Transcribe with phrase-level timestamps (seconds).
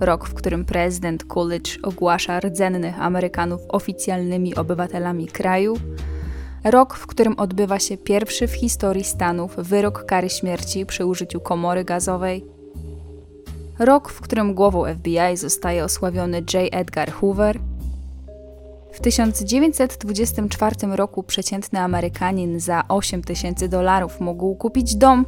[0.00, 5.76] Rok, w którym prezydent Coolidge ogłasza rdzennych Amerykanów oficjalnymi obywatelami kraju.
[6.64, 11.84] Rok, w którym odbywa się pierwszy w historii Stanów wyrok kary śmierci przy użyciu komory
[11.84, 12.44] gazowej.
[13.78, 16.68] Rok, w którym głową FBI zostaje osławiony J.
[16.72, 17.58] Edgar Hoover.
[18.92, 25.26] W 1924 roku przeciętny Amerykanin za 8 tysięcy dolarów mógł kupić dom,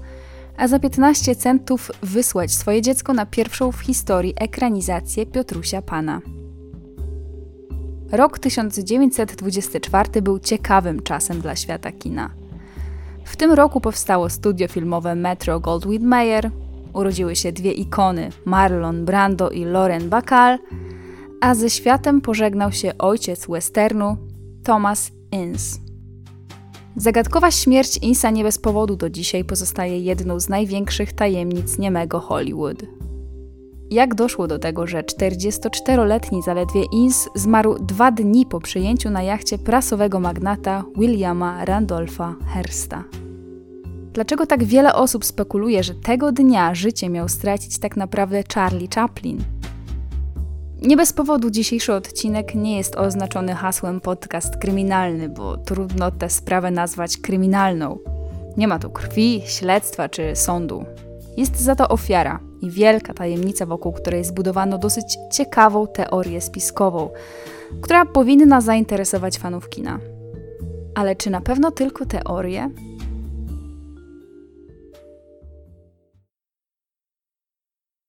[0.58, 6.20] a za 15 centów wysłać swoje dziecko na pierwszą w historii ekranizację Piotrusia Pana.
[8.12, 12.30] Rok 1924 był ciekawym czasem dla świata kina.
[13.24, 16.50] W tym roku powstało studio filmowe Metro Goldwyn Mayer,
[16.92, 20.58] urodziły się dwie ikony Marlon Brando i Lauren Bacall,
[21.40, 24.16] a ze światem pożegnał się ojciec westernu
[24.64, 25.87] Thomas Ince.
[26.96, 32.82] Zagadkowa śmierć Insa nie bez powodu do dzisiaj pozostaje jedną z największych tajemnic niemego Hollywood.
[33.90, 39.58] Jak doszło do tego, że 44-letni zaledwie Ins zmarł dwa dni po przyjęciu na jachcie
[39.58, 43.04] prasowego magnata Williama Randolpha Hearsta?
[44.12, 49.44] Dlaczego tak wiele osób spekuluje, że tego dnia życie miał stracić tak naprawdę Charlie Chaplin?
[50.82, 56.70] Nie bez powodu dzisiejszy odcinek nie jest oznaczony hasłem podcast kryminalny, bo trudno tę sprawę
[56.70, 57.98] nazwać kryminalną.
[58.56, 60.84] Nie ma tu krwi, śledztwa czy sądu.
[61.36, 67.10] Jest za to ofiara i wielka tajemnica, wokół której zbudowano dosyć ciekawą teorię spiskową,
[67.80, 69.98] która powinna zainteresować fanów kina.
[70.94, 72.70] Ale czy na pewno tylko teorię?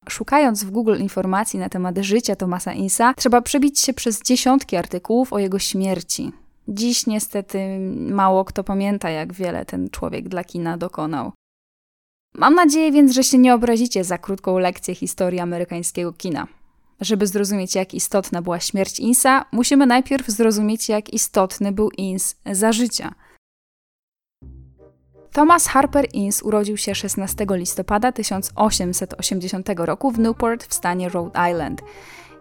[0.09, 5.33] Szukając w Google informacji na temat życia Thomasa Insa, trzeba przebić się przez dziesiątki artykułów
[5.33, 6.31] o jego śmierci.
[6.67, 7.59] Dziś niestety
[8.09, 11.31] mało kto pamięta, jak wiele ten człowiek dla kina dokonał.
[12.33, 16.47] Mam nadzieję więc, że się nie obrazicie za krótką lekcję historii amerykańskiego kina.
[17.01, 22.71] Żeby zrozumieć, jak istotna była śmierć Insa, musimy najpierw zrozumieć, jak istotny był Ins za
[22.71, 23.15] życia.
[25.39, 31.81] Thomas Harper Ince urodził się 16 listopada 1880 roku w Newport w stanie Rhode Island,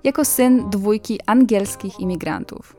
[0.04, 2.76] jako syn dwójki angielskich imigrantów.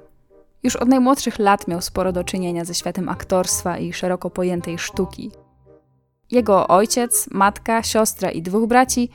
[0.64, 5.32] Już od najmłodszych lat miał sporo do czynienia ze światem aktorstwa i szeroko pojętej sztuki.
[6.32, 9.10] Jego ojciec, matka, siostra i dwóch braci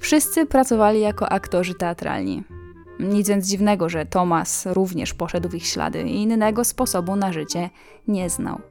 [0.00, 2.44] wszyscy pracowali jako aktorzy teatralni.
[2.98, 7.70] Nic więc dziwnego, że Thomas również poszedł w ich ślady i innego sposobu na życie
[8.08, 8.69] nie znał.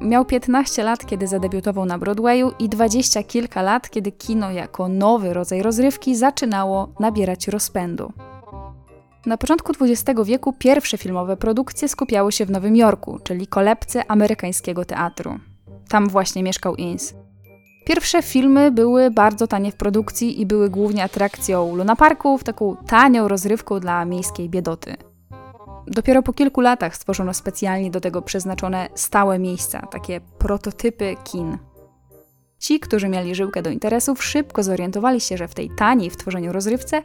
[0.00, 5.34] Miał 15 lat, kiedy zadebiutował na Broadwayu i dwadzieścia kilka lat, kiedy kino jako nowy
[5.34, 8.12] rodzaj rozrywki zaczynało nabierać rozpędu.
[9.26, 14.84] Na początku XX wieku pierwsze filmowe produkcje skupiały się w Nowym Jorku, czyli kolebce amerykańskiego
[14.84, 15.38] teatru.
[15.88, 17.14] Tam właśnie mieszkał Ince.
[17.84, 23.80] Pierwsze filmy były bardzo tanie w produkcji i były głównie atrakcją lunaparków, taką tanią rozrywką
[23.80, 24.96] dla miejskiej biedoty.
[25.86, 31.58] Dopiero po kilku latach stworzono specjalnie do tego przeznaczone stałe miejsca, takie prototypy kin.
[32.58, 36.52] Ci, którzy mieli żyłkę do interesów, szybko zorientowali się, że w tej taniej w tworzeniu
[36.52, 37.02] rozrywce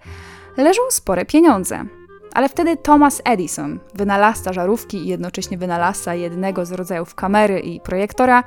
[0.57, 1.85] leżą spore pieniądze.
[2.33, 8.43] Ale wtedy Thomas Edison, wynalazca żarówki i jednocześnie wynalazca jednego z rodzajów kamery i projektora,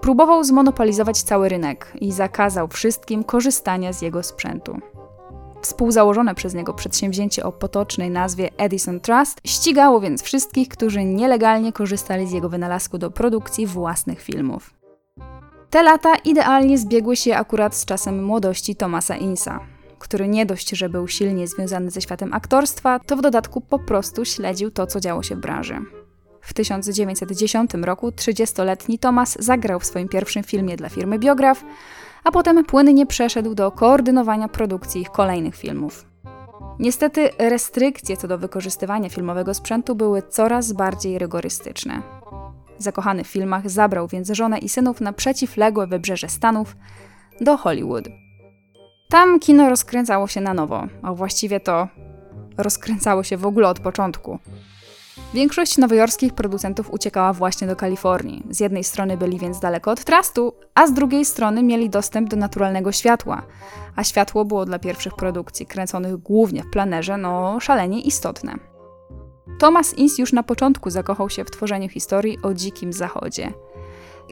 [0.00, 4.78] próbował zmonopolizować cały rynek i zakazał wszystkim korzystania z jego sprzętu.
[5.64, 12.26] Współzałożone przez niego przedsięwzięcie o potocznej nazwie Edison Trust ścigało więc wszystkich, którzy nielegalnie korzystali
[12.26, 14.74] z jego wynalazku do produkcji własnych filmów.
[15.70, 19.60] Te lata idealnie zbiegły się akurat z czasem młodości Thomasa Insa,
[19.98, 24.24] który nie dość, że był silnie związany ze światem aktorstwa, to w dodatku po prostu
[24.24, 25.78] śledził to, co działo się w branży.
[26.40, 31.64] W 1910 roku 30-letni Thomas zagrał w swoim pierwszym filmie dla firmy Biograf,
[32.24, 36.06] a potem płynnie przeszedł do koordynowania produkcji ich kolejnych filmów.
[36.78, 42.02] Niestety restrykcje co do wykorzystywania filmowego sprzętu były coraz bardziej rygorystyczne.
[42.78, 46.76] Zakochany w filmach zabrał więc żonę i synów na przeciwległe wybrzeże Stanów
[47.40, 48.08] do Hollywood.
[49.08, 51.88] Tam kino rozkręcało się na nowo, a właściwie to
[52.56, 54.38] rozkręcało się w ogóle od początku.
[55.34, 58.46] Większość nowojorskich producentów uciekała właśnie do Kalifornii.
[58.50, 62.36] Z jednej strony byli więc daleko od trustu, a z drugiej strony mieli dostęp do
[62.36, 63.42] naturalnego światła.
[63.96, 68.54] A światło było dla pierwszych produkcji, kręconych głównie w planerze, no szalenie istotne.
[69.58, 73.52] Thomas Ince już na początku zakochał się w tworzeniu historii o dzikim zachodzie.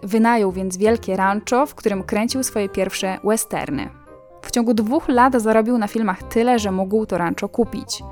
[0.02, 3.88] Wynajął więc wielkie rancho, w którym kręcił swoje pierwsze westerny.
[4.42, 8.02] W ciągu dwóch lat zarobił na filmach tyle, że mógł to rancho kupić.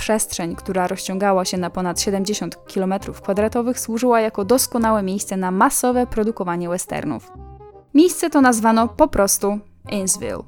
[0.00, 6.68] Przestrzeń, która rozciągała się na ponad 70 km2, służyła jako doskonałe miejsce na masowe produkowanie
[6.68, 7.32] westernów.
[7.94, 9.58] Miejsce to nazwano po prostu
[9.92, 10.42] Ainsville.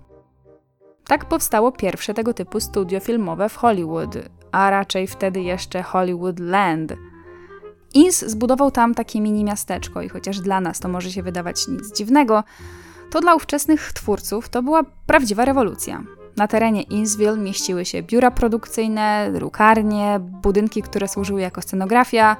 [1.07, 4.15] Tak powstało pierwsze tego typu studio filmowe w Hollywood,
[4.53, 6.93] a raczej wtedy jeszcze Hollywood Land.
[7.95, 11.97] Ins zbudował tam takie mini miasteczko i chociaż dla nas to może się wydawać nic
[11.97, 12.45] dziwnego,
[13.11, 16.03] to dla ówczesnych twórców to była prawdziwa rewolucja.
[16.37, 22.37] Na terenie Innsville mieściły się biura produkcyjne, drukarnie, budynki, które służyły jako scenografia,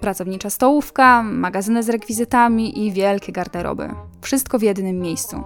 [0.00, 3.88] pracownicza stołówka, magazyny z rekwizytami i wielkie garderoby.
[4.20, 5.42] Wszystko w jednym miejscu.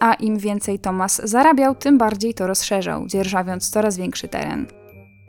[0.00, 4.66] A im więcej Thomas zarabiał, tym bardziej to rozszerzał, dzierżawiąc coraz większy teren.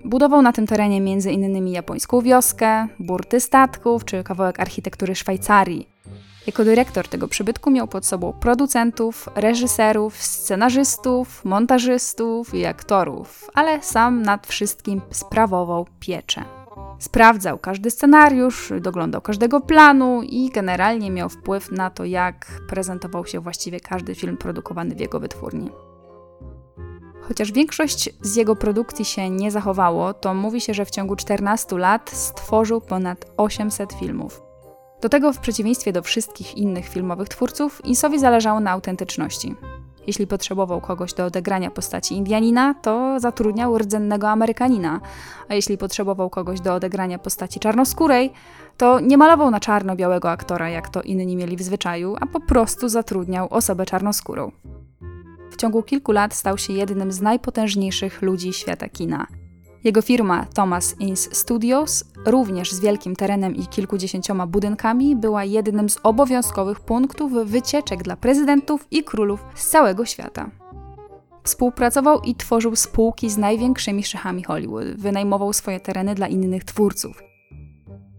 [0.06, 1.68] Budował na tym terenie m.in.
[1.68, 5.88] japońską wioskę, burty statków czy kawałek architektury Szwajcarii.
[6.48, 14.22] Jako dyrektor tego przybytku miał pod sobą producentów, reżyserów, scenarzystów, montażystów i aktorów, ale sam
[14.22, 16.44] nad wszystkim sprawował pieczę.
[17.00, 23.40] Sprawdzał każdy scenariusz, doglądał każdego planu i generalnie miał wpływ na to, jak prezentował się
[23.40, 25.70] właściwie każdy film produkowany w jego wytwórni.
[27.22, 31.78] Chociaż większość z jego produkcji się nie zachowało, to mówi się, że w ciągu 14
[31.78, 34.43] lat stworzył ponad 800 filmów.
[35.04, 39.56] Do tego, w przeciwieństwie do wszystkich innych filmowych twórców, Insowi zależało na autentyczności.
[40.08, 45.00] Jeśli potrzebował kogoś do odegrania postaci Indianina, to zatrudniał rdzennego Amerykanina,
[45.50, 48.34] a jeśli potrzebował kogoś do odegrania postaci czarnoskórej,
[48.78, 52.90] to nie malował na czarno-białego aktora, jak to inni mieli w zwyczaju, a po prostu
[52.90, 54.52] zatrudniał osobę czarnoskórą.
[55.52, 59.28] W ciągu kilku lat stał się jednym z najpotężniejszych ludzi świata kina–
[59.84, 66.00] jego firma Thomas Ince Studios, również z wielkim terenem i kilkudziesięcioma budynkami, była jednym z
[66.04, 70.50] obowiązkowych punktów wycieczek dla prezydentów i królów z całego świata.
[71.44, 77.33] Współpracował i tworzył spółki z największymi szechami Hollywood, wynajmował swoje tereny dla innych twórców.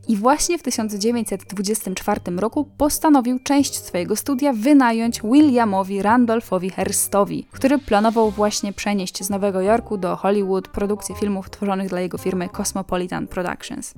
[0.09, 8.31] I właśnie w 1924 roku postanowił część swojego studia wynająć Williamowi Randolphowi Hearstowi, który planował
[8.31, 13.95] właśnie przenieść z Nowego Jorku do Hollywood produkcję filmów tworzonych dla jego firmy Cosmopolitan Productions.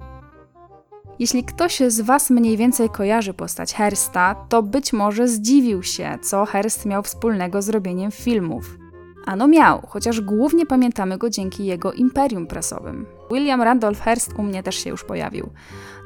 [1.18, 6.44] Jeśli ktoś z Was mniej więcej kojarzy postać Hersta, to być może zdziwił się, co
[6.44, 8.78] Hearst miał wspólnego z robieniem filmów.
[9.26, 13.06] Ano miał, chociaż głównie pamiętamy go dzięki jego imperium prasowym.
[13.30, 15.50] William Randolph Hearst u mnie też się już pojawił.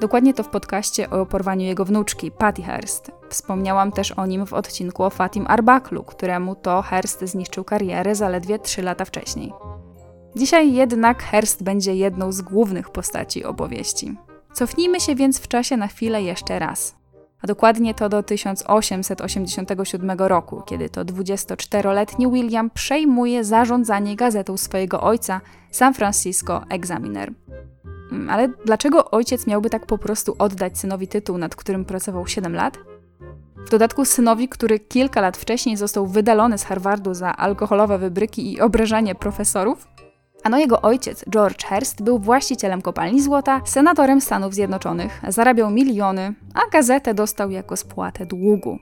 [0.00, 3.10] Dokładnie to w podcaście o porwaniu jego wnuczki, Patty Hearst.
[3.28, 8.58] Wspomniałam też o nim w odcinku o Fatim Arbaklu, któremu to Hearst zniszczył karierę zaledwie
[8.58, 9.52] 3 lata wcześniej.
[10.36, 14.14] Dzisiaj jednak Hearst będzie jedną z głównych postaci opowieści.
[14.52, 16.99] Cofnijmy się więc w czasie na chwilę jeszcze raz
[17.42, 25.40] a dokładnie to do 1887 roku, kiedy to 24-letni William przejmuje zarządzanie gazetą swojego ojca
[25.70, 27.32] San Francisco Examiner.
[28.12, 32.54] Mm, ale dlaczego ojciec miałby tak po prostu oddać synowi tytuł, nad którym pracował 7
[32.54, 32.78] lat?
[33.66, 38.60] W dodatku synowi, który kilka lat wcześniej został wydalony z Harvardu za alkoholowe wybryki i
[38.60, 39.88] obrażanie profesorów?
[40.42, 46.70] Ano jego ojciec, George Hearst, był właścicielem kopalni złota, senatorem Stanów Zjednoczonych, zarabiał miliony, a
[46.70, 48.78] gazetę dostał jako spłatę długu.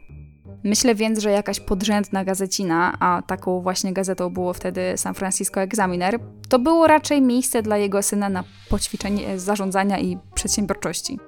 [0.64, 6.18] Myślę więc, że jakaś podrzędna gazecina, a taką właśnie gazetą było wtedy San Francisco Examiner,
[6.48, 11.18] to było raczej miejsce dla jego syna na poćwiczenie zarządzania i przedsiębiorczości.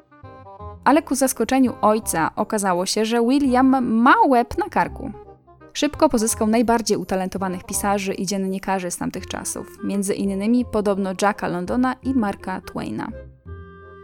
[0.85, 5.11] Ale ku zaskoczeniu ojca okazało się, że William ma łeb na karku.
[5.73, 11.95] Szybko pozyskał najbardziej utalentowanych pisarzy i dziennikarzy z tamtych czasów, między innymi podobno Jacka Londona
[12.03, 13.09] i Marka Twaina.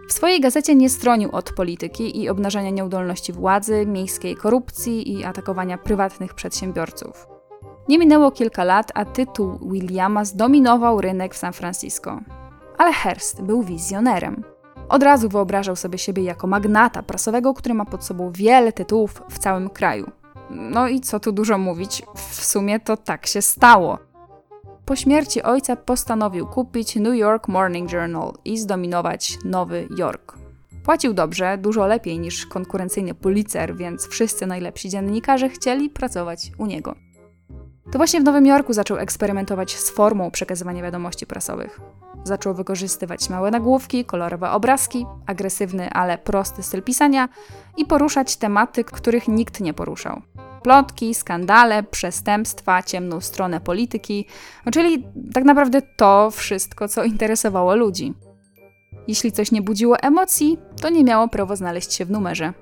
[0.09, 5.79] W swojej gazecie nie stronił od polityki i obnażania nieudolności władzy, miejskiej korupcji i atakowania
[5.79, 7.27] prywatnych przedsiębiorców.
[7.89, 12.21] Nie minęło kilka lat, a tytuł Williama zdominował rynek w San Francisco.
[12.79, 14.45] Ale Hearst był wizjonerem.
[14.89, 19.39] Od razu wyobrażał sobie siebie jako magnata prasowego, który ma pod sobą wiele tytułów w
[19.39, 20.11] całym kraju.
[20.51, 23.99] No i co tu dużo mówić, w sumie to tak się stało.
[24.85, 30.39] Po śmierci ojca postanowił kupić New York Morning Journal i zdominować Nowy Jork.
[30.85, 37.06] Płacił dobrze, dużo lepiej niż konkurencyjny Pulitzer, więc wszyscy najlepsi dziennikarze chcieli pracować u niego.
[37.93, 41.81] To właśnie w Nowym Jorku zaczął eksperymentować z formą przekazywania wiadomości prasowych.
[42.25, 47.29] Zaczął wykorzystywać małe nagłówki, kolorowe obrazki, agresywny, ale prosty styl pisania
[47.77, 50.23] i poruszać tematy, których nikt nie poruszał.
[50.63, 54.27] Plotki, skandale, przestępstwa, ciemną stronę polityki,
[54.73, 58.15] czyli tak naprawdę to wszystko, co interesowało ludzi.
[59.09, 62.53] Jeśli coś nie budziło emocji, to nie miało prawo znaleźć się w numerze.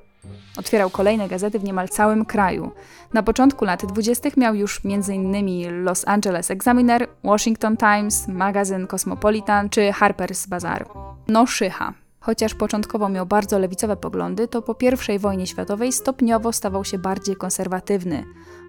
[0.56, 2.70] Otwierał kolejne gazety w niemal całym kraju.
[3.12, 4.30] Na początku lat 20.
[4.36, 5.84] miał już m.in.
[5.84, 10.88] Los Angeles Examiner, Washington Times, magazyn Cosmopolitan czy Harper's Bazaar.
[11.28, 11.94] No szycha.
[12.20, 14.76] Chociaż początkowo miał bardzo lewicowe poglądy, to po
[15.14, 18.24] I wojnie światowej stopniowo stawał się bardziej konserwatywny.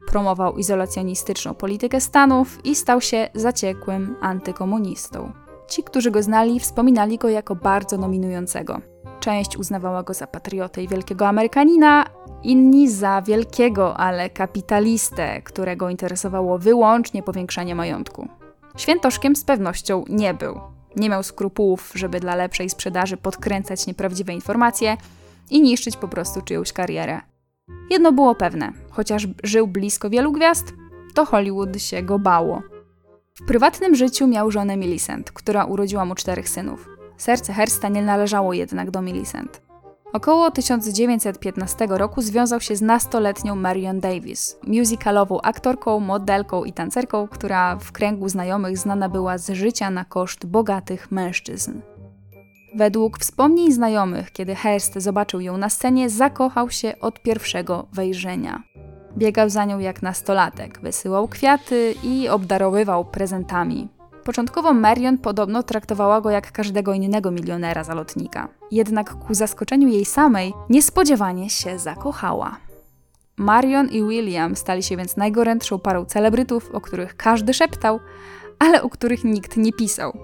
[0.07, 5.31] Promował izolacjonistyczną politykę Stanów i stał się zaciekłym antykomunistą.
[5.67, 8.81] Ci, którzy go znali, wspominali go jako bardzo nominującego.
[9.25, 12.05] Część uznawała go za patriotę i wielkiego Amerykanina,
[12.43, 18.27] inni za wielkiego, ale kapitalistę, którego interesowało wyłącznie powiększanie majątku.
[18.77, 20.59] Świętoszkiem z pewnością nie był.
[20.95, 24.97] Nie miał skrupułów, żeby dla lepszej sprzedaży podkręcać nieprawdziwe informacje
[25.49, 27.21] i niszczyć po prostu czyjąś karierę.
[27.89, 30.73] Jedno było pewne, chociaż żył blisko wielu gwiazd,
[31.13, 32.61] to Hollywood się go bało.
[33.35, 36.94] W prywatnym życiu miał żonę Millicent, która urodziła mu czterech synów.
[37.17, 39.61] Serce Hersta nie należało jednak do Millicent.
[40.13, 47.75] Około 1915 roku związał się z nastoletnią Marion Davis, musicalową aktorką, modelką i tancerką, która
[47.75, 51.81] w kręgu znajomych znana była z życia na koszt bogatych mężczyzn.
[52.75, 58.63] Według wspomnień znajomych, kiedy Hearst zobaczył ją na scenie, zakochał się od pierwszego wejrzenia.
[59.17, 63.94] Biegał za nią jak nastolatek, wysyłał kwiaty i obdarowywał prezentami.
[64.25, 68.47] Początkowo Marion podobno traktowała go jak każdego innego milionera zalotnika.
[68.71, 72.57] Jednak ku zaskoczeniu jej samej niespodziewanie się zakochała.
[73.37, 77.99] Marion i William stali się więc najgorętszą parą celebrytów, o których każdy szeptał,
[78.59, 80.17] ale o których nikt nie pisał.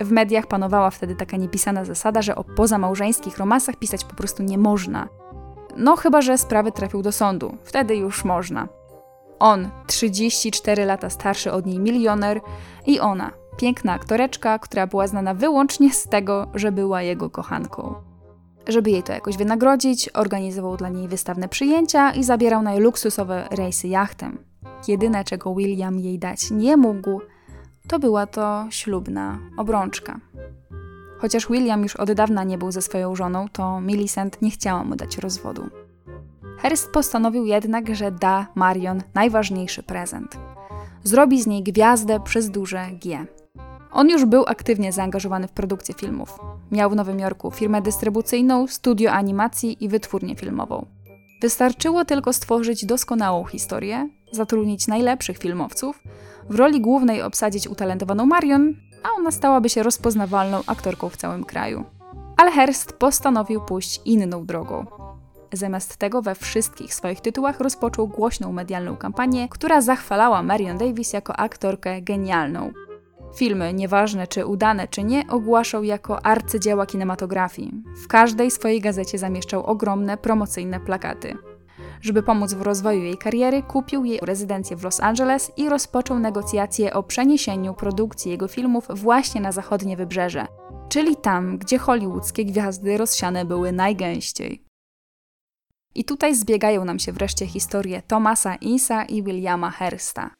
[0.00, 4.58] W mediach panowała wtedy taka niepisana zasada, że o pozamałżeńskich romansach pisać po prostu nie
[4.58, 5.08] można.
[5.76, 7.56] No chyba, że sprawy trafił do sądu.
[7.64, 8.68] Wtedy już można.
[9.42, 12.40] On, 34 lata starszy od niej milioner,
[12.86, 17.94] i ona, piękna aktoreczka, która była znana wyłącznie z tego, że była jego kochanką.
[18.68, 23.88] Żeby jej to jakoś wynagrodzić, organizował dla niej wystawne przyjęcia i zabierał na luksusowe rejsy
[23.88, 24.38] jachtem.
[24.88, 27.20] Jedyne, czego William jej dać nie mógł,
[27.88, 30.20] to była to ślubna obrączka.
[31.18, 34.96] Chociaż William już od dawna nie był ze swoją żoną, to Millicent nie chciała mu
[34.96, 35.81] dać rozwodu.
[36.58, 40.36] Hearst postanowił jednak, że da Marion najważniejszy prezent.
[41.04, 43.26] Zrobi z niej gwiazdę przez duże G.
[43.92, 46.38] On już był aktywnie zaangażowany w produkcję filmów.
[46.70, 50.86] Miał w Nowym Jorku firmę dystrybucyjną, studio animacji i wytwórnię filmową.
[51.42, 56.02] Wystarczyło tylko stworzyć doskonałą historię, zatrudnić najlepszych filmowców,
[56.50, 61.84] w roli głównej obsadzić utalentowaną Marion, a ona stałaby się rozpoznawalną aktorką w całym kraju.
[62.36, 64.86] Ale Hearst postanowił pójść inną drogą.
[65.52, 71.36] Zamiast tego we wszystkich swoich tytułach rozpoczął głośną medialną kampanię, która zachwalała Marion Davis jako
[71.36, 72.72] aktorkę genialną.
[73.36, 77.82] Filmy, nieważne czy udane czy nie, ogłaszał jako arcydzieła kinematografii.
[78.04, 81.36] W każdej swojej gazecie zamieszczał ogromne promocyjne plakaty.
[82.00, 86.94] Żeby pomóc w rozwoju jej kariery, kupił jej rezydencję w Los Angeles i rozpoczął negocjacje
[86.94, 90.46] o przeniesieniu produkcji jego filmów właśnie na zachodnie wybrzeże,
[90.88, 94.71] czyli tam, gdzie hollywoodzkie gwiazdy rozsiane były najgęściej.
[95.94, 100.30] I tutaj zbiegają nam się wreszcie historie Thomasa Insa i Williama Hersta.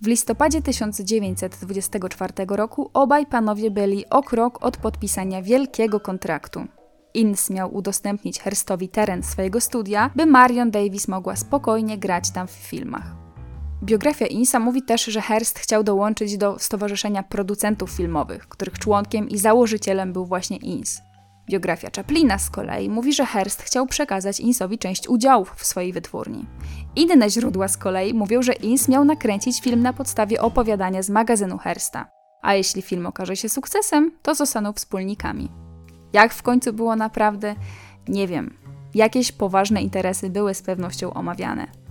[0.00, 6.66] W listopadzie 1924 roku obaj panowie byli o krok od podpisania wielkiego kontraktu.
[7.14, 12.50] Inns miał udostępnić Herstowi teren swojego studia, by Marion Davis mogła spokojnie grać tam w
[12.50, 13.24] filmach.
[13.82, 19.38] Biografia Insa mówi też, że Hearst chciał dołączyć do Stowarzyszenia Producentów Filmowych, których członkiem i
[19.38, 21.00] założycielem był właśnie Ins.
[21.46, 26.46] Biografia Chaplina z kolei mówi, że Hearst chciał przekazać Insowi część udziałów w swojej wytwórni.
[26.96, 31.58] Inne źródła z kolei mówią, że Ins miał nakręcić film na podstawie opowiadania z magazynu
[31.58, 32.06] Hearsta.
[32.42, 35.48] A jeśli film okaże się sukcesem, to zostaną wspólnikami.
[36.12, 37.54] Jak w końcu było naprawdę?
[38.08, 38.56] Nie wiem.
[38.94, 41.83] Jakieś poważne interesy były z pewnością omawiane.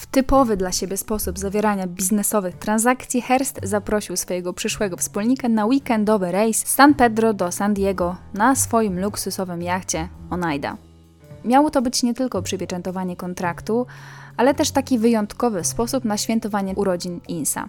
[0.00, 6.32] W typowy dla siebie sposób zawierania biznesowych transakcji Hearst zaprosił swojego przyszłego wspólnika na weekendowy
[6.32, 10.76] rejs z San Pedro do San Diego na swoim luksusowym jachcie Oneida.
[11.44, 13.86] Miało to być nie tylko przypieczętowanie kontraktu,
[14.36, 17.68] ale też taki wyjątkowy sposób na świętowanie urodzin Insa.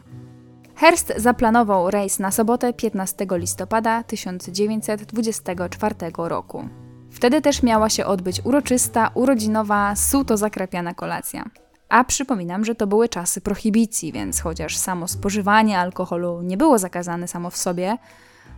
[0.75, 6.69] Hearst zaplanował rejs na sobotę 15 listopada 1924 roku.
[7.09, 11.45] Wtedy też miała się odbyć uroczysta, urodzinowa, suto zakrapiana kolacja.
[11.91, 17.27] A przypominam, że to były czasy prohibicji, więc chociaż samo spożywanie alkoholu nie było zakazane
[17.27, 17.97] samo w sobie,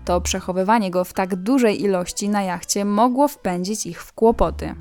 [0.06, 4.76] to przechowywanie go w tak dużej ilości na jachcie mogło wpędzić ich w kłopoty.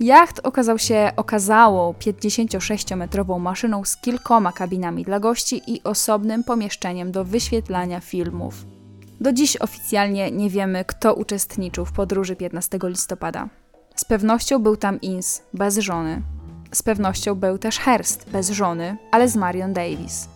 [0.00, 7.24] Jacht okazał się okazałą 56-metrową maszyną z kilkoma kabinami dla gości i osobnym pomieszczeniem do
[7.24, 8.66] wyświetlania filmów.
[9.20, 13.48] Do dziś oficjalnie nie wiemy, kto uczestniczył w podróży 15 listopada.
[13.94, 16.35] Z pewnością był tam Ins, bez żony.
[16.76, 20.28] Z pewnością był też Hearst, bez żony, ale z Marion Davis.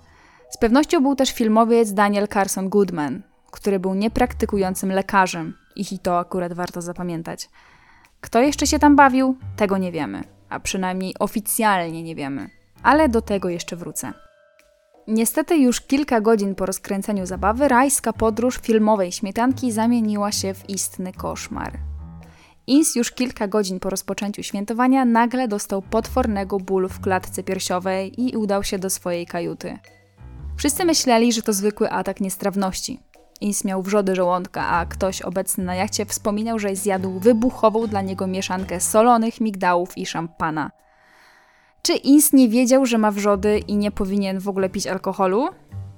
[0.50, 6.52] Z pewnością był też filmowiec Daniel Carson Goodman, który był niepraktykującym lekarzem, i to akurat
[6.52, 7.48] warto zapamiętać.
[8.20, 12.50] Kto jeszcze się tam bawił, tego nie wiemy, a przynajmniej oficjalnie nie wiemy,
[12.82, 14.12] ale do tego jeszcze wrócę.
[15.08, 21.12] Niestety już kilka godzin po rozkręceniu zabawy rajska podróż filmowej śmietanki zamieniła się w istny
[21.12, 21.89] koszmar.
[22.70, 28.36] Ins już kilka godzin po rozpoczęciu świętowania nagle dostał potwornego bólu w klatce piersiowej i
[28.36, 29.78] udał się do swojej kajuty.
[30.56, 33.00] Wszyscy myśleli, że to zwykły atak niestrawności.
[33.40, 38.26] Ins miał wrzody żołądka, a ktoś obecny na jachcie wspominał, że zjadł wybuchową dla niego
[38.26, 40.70] mieszankę solonych migdałów i szampana.
[41.82, 45.48] Czy Ins nie wiedział, że ma wrzody i nie powinien w ogóle pić alkoholu?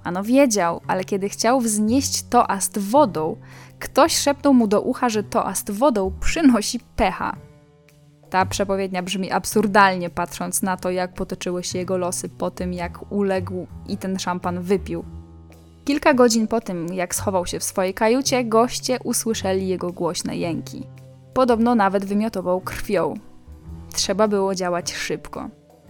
[0.05, 3.37] Ano wiedział, ale kiedy chciał wznieść toast wodą,
[3.82, 7.36] ktoś szepnął mu do ucha, że toast wodą przynosi pecha.
[8.30, 13.12] Ta przepowiednia brzmi absurdalnie, patrząc na to, jak potoczyły się jego losy po tym, jak
[13.12, 15.04] uległ i ten szampan wypił.
[15.84, 20.86] Kilka godzin po tym, jak schował się w swojej kajucie, goście usłyszeli jego głośne jęki.
[21.34, 23.14] Podobno nawet wymiotował krwią.
[23.92, 25.48] Trzeba było działać szybko.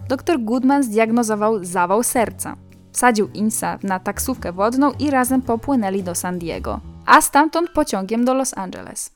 [0.09, 2.55] Dr Goodman zdiagnozował zawał serca.
[2.91, 8.33] Wsadził Insa na taksówkę wodną i razem popłynęli do San Diego, a stamtąd pociągiem do
[8.33, 9.11] Los Angeles.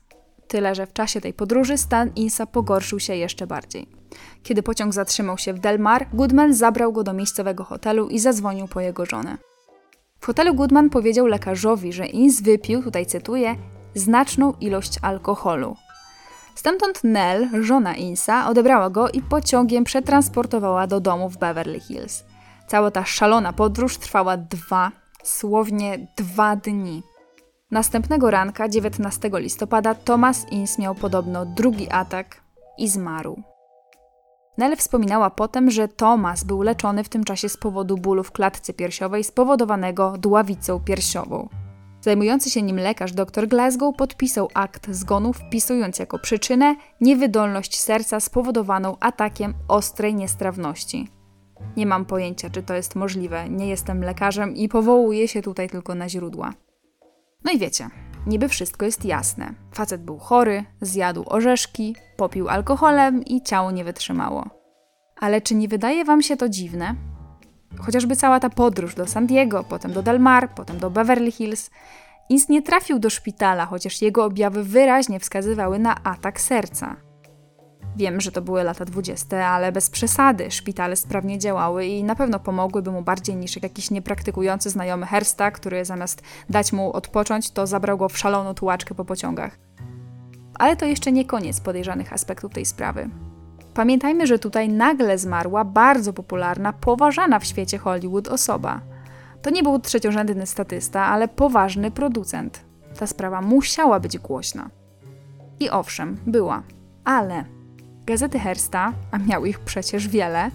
[0.48, 3.88] Tyle, że w czasie tej podróży stan Insa pogorszył się jeszcze bardziej.
[4.44, 8.68] Kiedy pociąg zatrzymał się w Del Mar, Goodman zabrał go do miejscowego hotelu i zadzwonił
[8.68, 9.38] po jego żonę.
[10.20, 13.56] W hotelu Goodman powiedział lekarzowi, że Ins wypił, tutaj cytuję,
[13.96, 15.76] znaczną ilość alkoholu.
[16.56, 22.24] Stamtąd Nell, żona Insa, odebrała go i pociągiem przetransportowała do domu w Beverly Hills.
[22.68, 24.92] Cała ta szalona podróż trwała dwa,
[25.24, 27.04] słownie dwa dni.
[27.72, 32.42] Następnego ranka, 19 listopada, Thomas Ins miał podobno drugi atak
[32.78, 33.42] i zmarł.
[34.58, 38.74] Nell wspominała potem, że Thomas był leczony w tym czasie z powodu bólu w klatce
[38.74, 41.50] piersiowej spowodowanego dławicą piersiową.
[42.02, 48.98] Zajmujący się nim lekarz dr Glasgow podpisał akt zgonu, wpisując jako przyczynę niewydolność serca spowodowaną
[49.00, 51.08] atakiem ostrej niestrawności.
[51.78, 55.96] Nie mam pojęcia, czy to jest możliwe, nie jestem lekarzem i powołuję się tutaj tylko
[55.96, 56.54] na źródła.
[57.44, 57.90] No i wiecie,
[58.28, 59.54] niby wszystko jest jasne.
[59.74, 64.50] Facet był chory, zjadł orzeszki, popił alkoholem i ciało nie wytrzymało.
[65.20, 66.96] Ale czy nie wydaje wam się to dziwne?
[67.80, 71.70] Chociażby cała ta podróż do San Diego, potem do Del Mar, potem do Beverly Hills.
[72.30, 77.07] Ins nie trafił do szpitala, chociaż jego objawy wyraźnie wskazywały na atak serca.
[77.98, 80.52] Wiem, że to były lata dwudzieste, ale bez przesady.
[80.52, 85.86] Szpitale sprawnie działały i na pewno pomogłyby mu bardziej niż jakiś niepraktykujący znajomy Hersta, który
[85.86, 89.60] zamiast dać mu odpocząć, to zabrał go w szaloną tułaczkę po pociągach.
[90.60, 93.10] Ale to jeszcze nie koniec podejrzanych aspektów tej sprawy.
[93.74, 98.82] Pamiętajmy, że tutaj nagle zmarła bardzo popularna, poważana w świecie Hollywood osoba.
[99.42, 102.66] To nie był trzeciorzędny statysta, ale poważny producent.
[103.00, 104.70] Ta sprawa musiała być głośna.
[105.60, 106.64] I owszem, była.
[107.04, 107.57] Ale
[108.08, 110.52] gazety Hersta, a miał ich przecież wiele,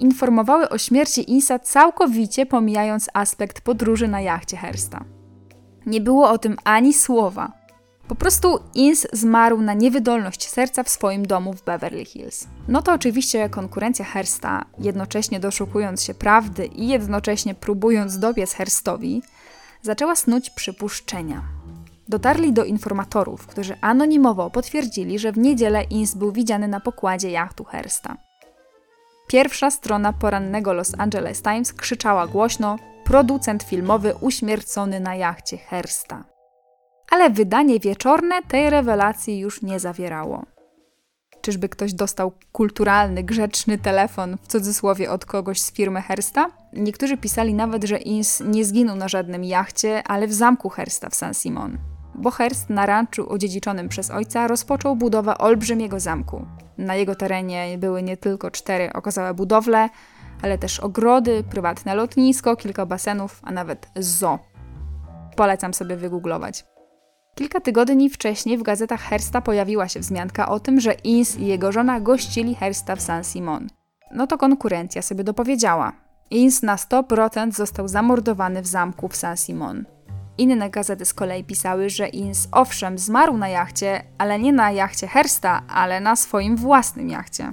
[0.00, 5.04] informowały o śmierci Insa całkowicie pomijając aspekt podróży na jachcie Hersta.
[5.86, 7.52] Nie było o tym ani słowa.
[8.08, 12.46] Po prostu Ins zmarł na niewydolność serca w swoim domu w Beverly Hills.
[12.68, 19.22] No to oczywiście konkurencja Hersta, jednocześnie doszukując się prawdy i jednocześnie próbując dobiec Herstowi,
[19.82, 21.55] zaczęła snuć przypuszczenia.
[22.08, 27.64] Dotarli do informatorów, którzy anonimowo potwierdzili, że w niedzielę Ins był widziany na pokładzie jachtu
[27.64, 28.16] Hersta.
[29.28, 36.36] Pierwsza strona porannego Los Angeles Times krzyczała głośno: producent filmowy uśmiercony na jachcie Hersta
[37.10, 40.46] ale wydanie wieczorne tej rewelacji już nie zawierało.
[41.40, 46.50] Czyżby ktoś dostał kulturalny, grzeczny telefon w cudzysłowie od kogoś z firmy Hersta?
[46.72, 51.14] Niektórzy pisali nawet, że Ins nie zginął na żadnym jachcie, ale w zamku Hersta w
[51.14, 51.78] San Simon.
[52.18, 56.46] Bo Herst na ranczu odziedziczonym przez ojca rozpoczął budowę olbrzymiego zamku.
[56.78, 59.88] Na jego terenie były nie tylko cztery okazałe budowle,
[60.42, 64.38] ale też ogrody, prywatne lotnisko, kilka basenów, a nawet zoo.
[65.36, 66.64] Polecam sobie wygooglować.
[67.34, 71.72] Kilka tygodni wcześniej w gazetach Hersta pojawiła się wzmianka o tym, że Ins i jego
[71.72, 73.66] żona gościli Hersta w San Simon.
[74.12, 75.92] no to konkurencja sobie dopowiedziała.
[76.30, 79.95] Inns na 100% został zamordowany w zamku w Saint-Simon.
[80.38, 85.06] Inne gazety z kolei pisały, że Inns owszem zmarł na jachcie, ale nie na jachcie
[85.06, 87.52] Hersta, ale na swoim własnym jachcie.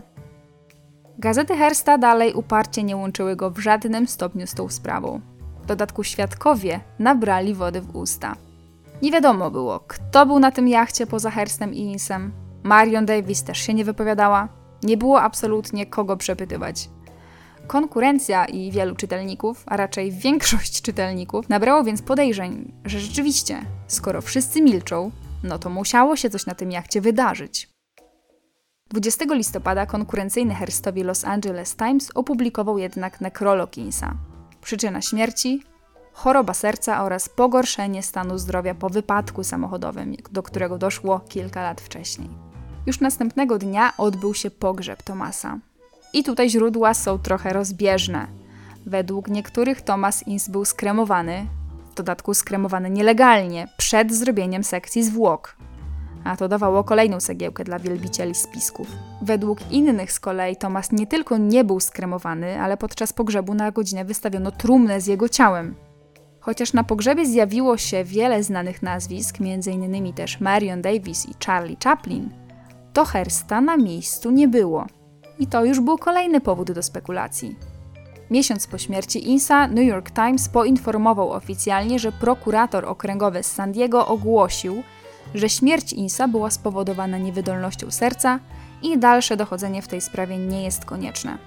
[1.18, 5.22] Gazety Hersta dalej uparcie nie łączyły go w żadnym stopniu z tą sprawą.
[5.64, 8.36] W dodatku świadkowie nabrali wody w usta.
[9.02, 12.32] Nie wiadomo było, kto był na tym jachcie poza Herstem i Insem.
[12.64, 14.48] Marion Davis też się nie wypowiadała.
[14.84, 16.90] Nie było absolutnie kogo przepytywać.
[17.68, 24.62] Konkurencja i wielu czytelników, a raczej większość czytelników, nabrało więc podejrzeń, że rzeczywiście, skoro wszyscy
[24.62, 25.12] milczą,
[25.44, 27.70] no to musiało się coś na tym jachcie wydarzyć.
[28.90, 34.16] 20 listopada konkurencyjny Herstowi Los Angeles Times opublikował jednak nekrolog Insa.
[34.62, 35.64] Przyczyna śmierci
[36.14, 42.30] choroba serca oraz pogorszenie stanu zdrowia po wypadku samochodowym, do którego doszło kilka lat wcześniej.
[42.86, 45.60] Już następnego dnia odbył się pogrzeb Tomasa.
[46.14, 48.28] I tutaj źródła są trochę rozbieżne.
[48.86, 51.46] Według niektórych Thomas Ince był skremowany,
[51.92, 55.56] w dodatku skremowany nielegalnie, przed zrobieniem sekcji zwłok.
[56.24, 58.88] A to dawało kolejną cegiełkę dla wielbicieli spisków.
[59.22, 64.06] Według innych z kolei Thomas nie tylko nie był skremowany, ale podczas pogrzebu na godzinę
[64.06, 65.76] wystawiono trumnę z jego ciałem.
[66.40, 70.14] Chociaż na pogrzebie zjawiło się wiele znanych nazwisk, m.in.
[70.14, 72.30] też Marion Davis i Charlie Chaplin,
[72.94, 74.88] to Hersta na miejscu nie było.
[75.44, 77.56] I to już był kolejny powód do spekulacji.
[78.32, 84.08] Miesiąc po śmierci Insa, New York Times poinformował oficjalnie, że prokurator okręgowy z San Diego
[84.08, 84.84] ogłosił,
[85.36, 88.40] że śmierć Insa była spowodowana niewydolnością serca
[88.82, 91.38] i dalsze dochodzenie w tej sprawie nie jest konieczne.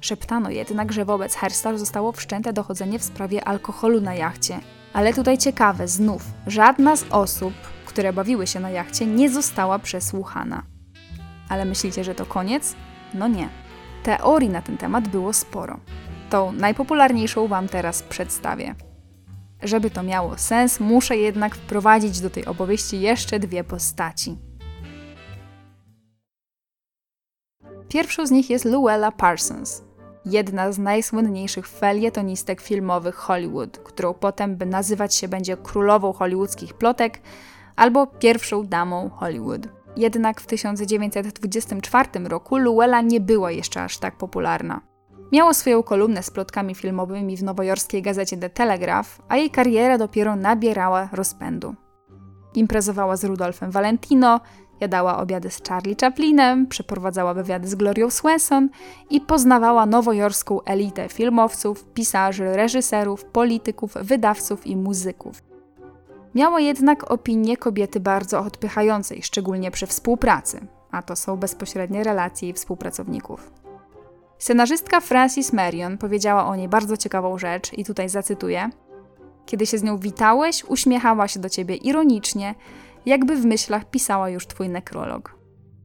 [0.00, 4.60] Szeptano jednak, że wobec Hersta zostało wszczęte dochodzenie w sprawie alkoholu na jachcie.
[4.92, 7.54] Ale tutaj ciekawe, znów, żadna z osób,
[7.86, 10.62] które bawiły się na jachcie, nie została przesłuchana.
[11.48, 12.74] Ale myślicie, że to koniec?
[13.14, 13.48] No nie.
[14.02, 15.80] Teorii na ten temat było sporo.
[16.30, 18.74] Tą najpopularniejszą Wam teraz przedstawię.
[19.62, 24.38] Żeby to miało sens, muszę jednak wprowadzić do tej opowieści jeszcze dwie postaci.
[27.88, 29.82] Pierwszą z nich jest Luella Parsons,
[30.24, 37.20] jedna z najsłynniejszych felietonistek filmowych Hollywood, którą potem nazywać się będzie królową hollywoodzkich plotek
[37.76, 39.83] albo pierwszą damą Hollywood.
[39.96, 44.80] Jednak w 1924 roku Luella nie była jeszcze aż tak popularna.
[45.32, 50.36] Miała swoją kolumnę z plotkami filmowymi w nowojorskiej gazecie The Telegraph, a jej kariera dopiero
[50.36, 51.74] nabierała rozpędu.
[52.54, 54.40] Imprezowała z Rudolfem Valentino,
[54.80, 58.68] jadała obiady z Charlie Chaplinem, przeprowadzała wywiady z Glorią Swenson
[59.10, 65.53] i poznawała nowojorską elitę filmowców, pisarzy, reżyserów, polityków, wydawców i muzyków.
[66.34, 72.54] Miała jednak opinię kobiety bardzo odpychającej, szczególnie przy współpracy, a to są bezpośrednie relacje jej
[72.54, 73.52] współpracowników.
[74.38, 78.70] Scenarzystka Frances Marion powiedziała o niej bardzo ciekawą rzecz i tutaj zacytuję:
[79.46, 82.54] Kiedy się z nią witałeś, uśmiechała się do ciebie ironicznie,
[83.06, 85.36] jakby w myślach pisała już twój nekrolog.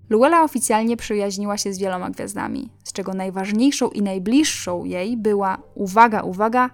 [0.10, 6.22] Luella oficjalnie przyjaźniła się z wieloma gwiazdami, z czego najważniejszą i najbliższą jej była, uwaga,
[6.22, 6.70] uwaga,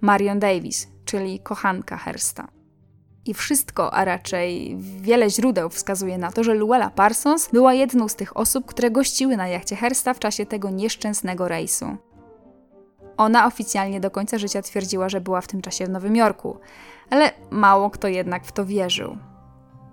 [0.00, 2.57] Marion Davis, czyli kochanka Hersta.
[3.28, 8.14] I wszystko, a raczej wiele źródeł wskazuje na to, że Luella Parsons była jedną z
[8.14, 11.96] tych osób, które gościły na jachcie Hersta w czasie tego nieszczęsnego rejsu.
[13.16, 16.58] Ona oficjalnie do końca życia twierdziła, że była w tym czasie w Nowym Jorku,
[17.10, 19.16] ale mało kto jednak w to wierzył.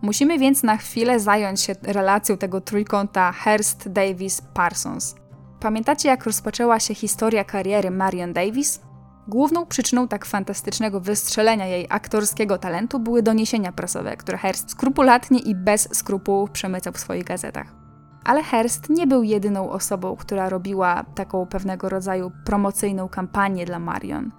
[0.02, 5.16] Musimy więc na chwilę zająć się relacją tego trójkąta Hearst, Davis, Parsons.
[5.60, 8.82] Pamiętacie, jak rozpoczęła się historia kariery Marion Davis?
[9.28, 15.56] Główną przyczyną tak fantastycznego wystrzelenia jej aktorskiego talentu były doniesienia prasowe, które Hearst skrupulatnie i
[15.56, 17.76] bez skrupułów przemycał w swoich gazetach.
[18.24, 24.32] Ale Hearst nie był jedyną osobą, która robiła taką pewnego rodzaju promocyjną kampanię dla Marion.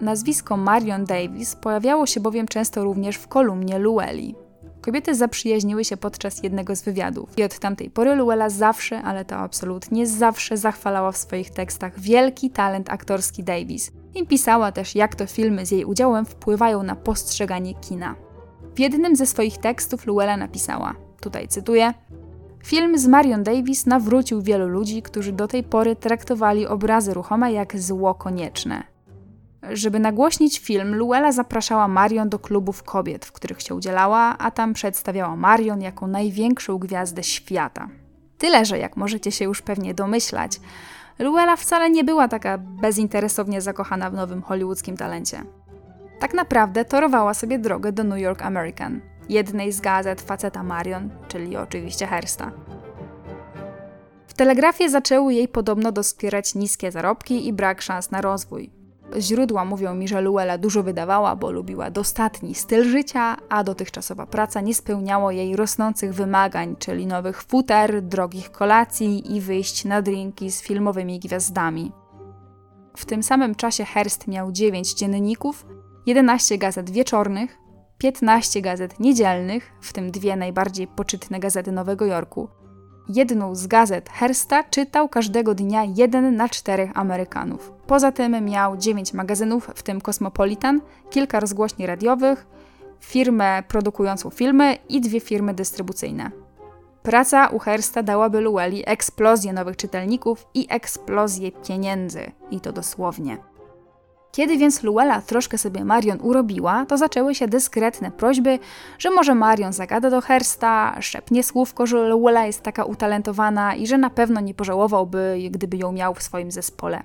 [0.00, 4.34] Nazwisko Marion Davis pojawiało się bowiem często również w kolumnie Lueli.
[4.82, 9.36] Kobiety zaprzyjaźniły się podczas jednego z wywiadów i od tamtej pory Luella zawsze, ale to
[9.36, 15.26] absolutnie zawsze zachwalała w swoich tekstach wielki talent aktorski Davis i pisała też, jak to
[15.26, 18.14] filmy z jej udziałem wpływają na postrzeganie kina.
[18.74, 21.94] W jednym ze swoich tekstów Luella napisała, tutaj cytuję,
[22.64, 27.80] Film z Marion Davis nawrócił wielu ludzi, którzy do tej pory traktowali obrazy ruchome jak
[27.80, 28.89] zło konieczne.
[29.62, 34.74] Żeby nagłośnić film, Luella zapraszała Marion do klubów kobiet, w których się udzielała, a tam
[34.74, 37.88] przedstawiała Marion jako największą gwiazdę świata.
[38.38, 40.60] Tyle, że jak możecie się już pewnie domyślać,
[41.18, 45.42] Luella wcale nie była taka bezinteresownie zakochana w nowym hollywoodzkim talencie.
[46.20, 51.56] Tak naprawdę torowała sobie drogę do New York American, jednej z gazet faceta Marion, czyli
[51.56, 52.52] oczywiście Hersta.
[54.26, 58.79] W telegrafie zaczęły jej podobno doskwierać niskie zarobki i brak szans na rozwój.
[59.18, 64.60] Źródła mówią mi, że Luella dużo wydawała, bo lubiła dostatni styl życia, a dotychczasowa praca
[64.60, 70.62] nie spełniała jej rosnących wymagań, czyli nowych futer, drogich kolacji i wyjść na drinki z
[70.62, 71.92] filmowymi gwiazdami.
[72.96, 75.66] W tym samym czasie Hearst miał 9 dzienników,
[76.06, 77.58] 11 gazet wieczornych,
[77.98, 82.48] 15 gazet niedzielnych, w tym dwie najbardziej poczytne gazety Nowego Jorku.
[83.14, 87.72] Jedną z gazet Hersta czytał każdego dnia jeden na czterech Amerykanów.
[87.86, 92.46] Poza tym miał 9 magazynów, w tym Cosmopolitan, kilka rozgłośni radiowych,
[93.00, 96.30] firmę produkującą filmy i dwie firmy dystrybucyjne.
[97.02, 103.49] Praca u Hersta dałaby Lueli eksplozję nowych czytelników i eksplozję pieniędzy, i to dosłownie.
[104.32, 108.58] Kiedy więc Luella troszkę sobie Marion urobiła, to zaczęły się dyskretne prośby,
[108.98, 113.98] że może Marion zagada do Hersta, szepnie słówko, że Luella jest taka utalentowana i że
[113.98, 117.02] na pewno nie pożałowałby, gdyby ją miał w swoim zespole.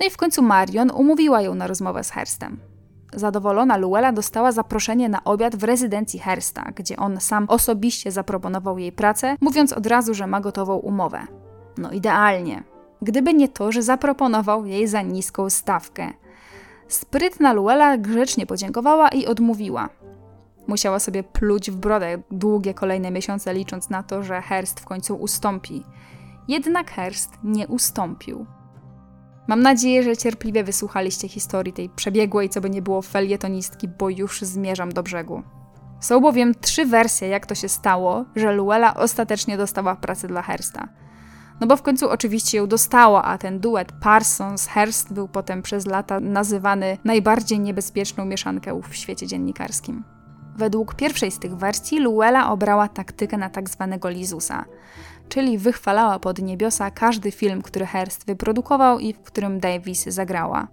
[0.00, 2.60] No i w końcu Marion umówiła ją na rozmowę z Herstem.
[3.14, 8.92] Zadowolona Luella dostała zaproszenie na obiad w rezydencji Hersta, gdzie on sam osobiście zaproponował jej
[8.92, 11.20] pracę, mówiąc od razu, że ma gotową umowę.
[11.78, 12.62] No idealnie.
[13.02, 16.12] Gdyby nie to, że zaproponował jej za niską stawkę.
[16.88, 19.88] Sprytna Luella grzecznie podziękowała i odmówiła.
[20.66, 25.16] Musiała sobie pluć w brodę długie kolejne miesiące, licząc na to, że Herst w końcu
[25.16, 25.82] ustąpi.
[26.48, 28.46] Jednak Herst nie ustąpił.
[29.48, 34.40] Mam nadzieję, że cierpliwie wysłuchaliście historii tej przebiegłej, co by nie było felietonistki, bo już
[34.40, 35.42] zmierzam do brzegu.
[36.00, 40.88] Są bowiem trzy wersje, jak to się stało, że Luella ostatecznie dostała pracę dla Hersta.
[41.60, 46.20] No bo w końcu oczywiście ją dostała, a ten duet Parsons-Herst był potem przez lata
[46.20, 50.04] nazywany najbardziej niebezpieczną mieszanką w świecie dziennikarskim.
[50.56, 54.64] Według pierwszej z tych wersji Luella obrała taktykę na tak zwanego Lizusa–
[55.28, 60.68] czyli wychwalała pod niebiosa każdy film, który Hearst wyprodukował i w którym Davis zagrała.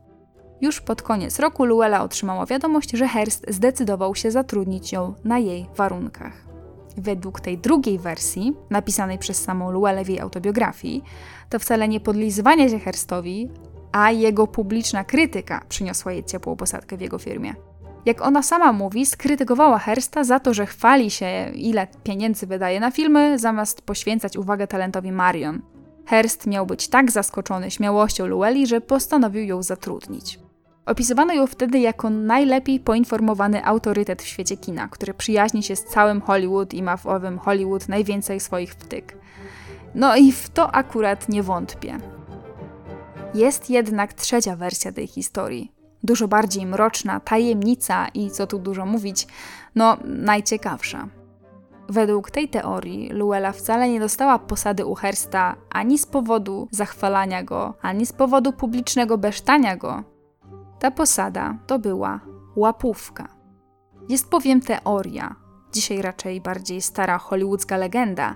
[0.62, 5.69] Już pod koniec roku Luella otrzymała wiadomość, że Hearst zdecydował się zatrudnić ją na jej
[5.76, 6.53] warunkach.
[6.97, 11.03] Według tej drugiej wersji, napisanej przez samą Luellę w jej autobiografii,
[11.49, 13.49] to wcale nie podlizywanie się Hearstowi,
[13.91, 17.56] a jego publiczna krytyka przyniosła jej ciepłą posadkę w jego firmie
[18.06, 22.91] jak ona sama mówi, skrytykowała Hersta za to, że chwali się, ile pieniędzy wydaje na
[22.91, 25.62] filmy, zamiast poświęcać uwagę talentowi Marion.
[26.06, 30.39] Herst miał być tak zaskoczony śmiałością Lueli, że postanowił ją zatrudnić.
[30.86, 36.22] Opisywano ją wtedy jako najlepiej poinformowany autorytet w świecie kina, który przyjaźni się z całym
[36.22, 39.17] Hollywood i ma w owym Hollywood najwięcej swoich wtyk.
[39.96, 41.98] No i w to akurat nie wątpię.
[43.34, 45.72] Jest jednak trzecia wersja tej historii,
[46.04, 49.28] dużo bardziej mroczna, tajemnica i co tu dużo mówić,
[49.76, 51.08] no najciekawsza.
[51.89, 57.74] Według tej teorii Luella wcale nie dostała posady u Hersta ani z powodu zachwalania go,
[57.82, 60.12] ani z powodu publicznego besztania go.
[60.84, 62.19] Ta posada to była
[62.56, 63.28] łapówka.
[64.10, 65.36] Jest bowiem teoria,
[65.72, 68.36] dzisiaj raczej bardziej stara hollywoodzka legenda,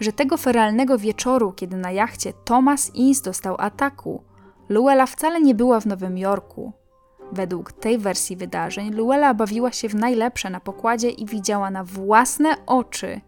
[0.00, 4.24] że tego feralnego wieczoru, kiedy na jachcie Thomas Ince dostał ataku,
[4.68, 6.72] Luella wcale nie była w Nowym Jorku,
[7.32, 12.54] Według tej wersji wydarzeń Luella bawiła się w najlepsze na pokładzie i widziała na własne
[12.66, 13.20] oczy,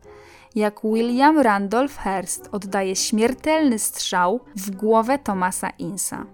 [0.55, 6.27] jak William Randolph Hearst oddaje śmiertelny strzał w głowę Thomasa Insa.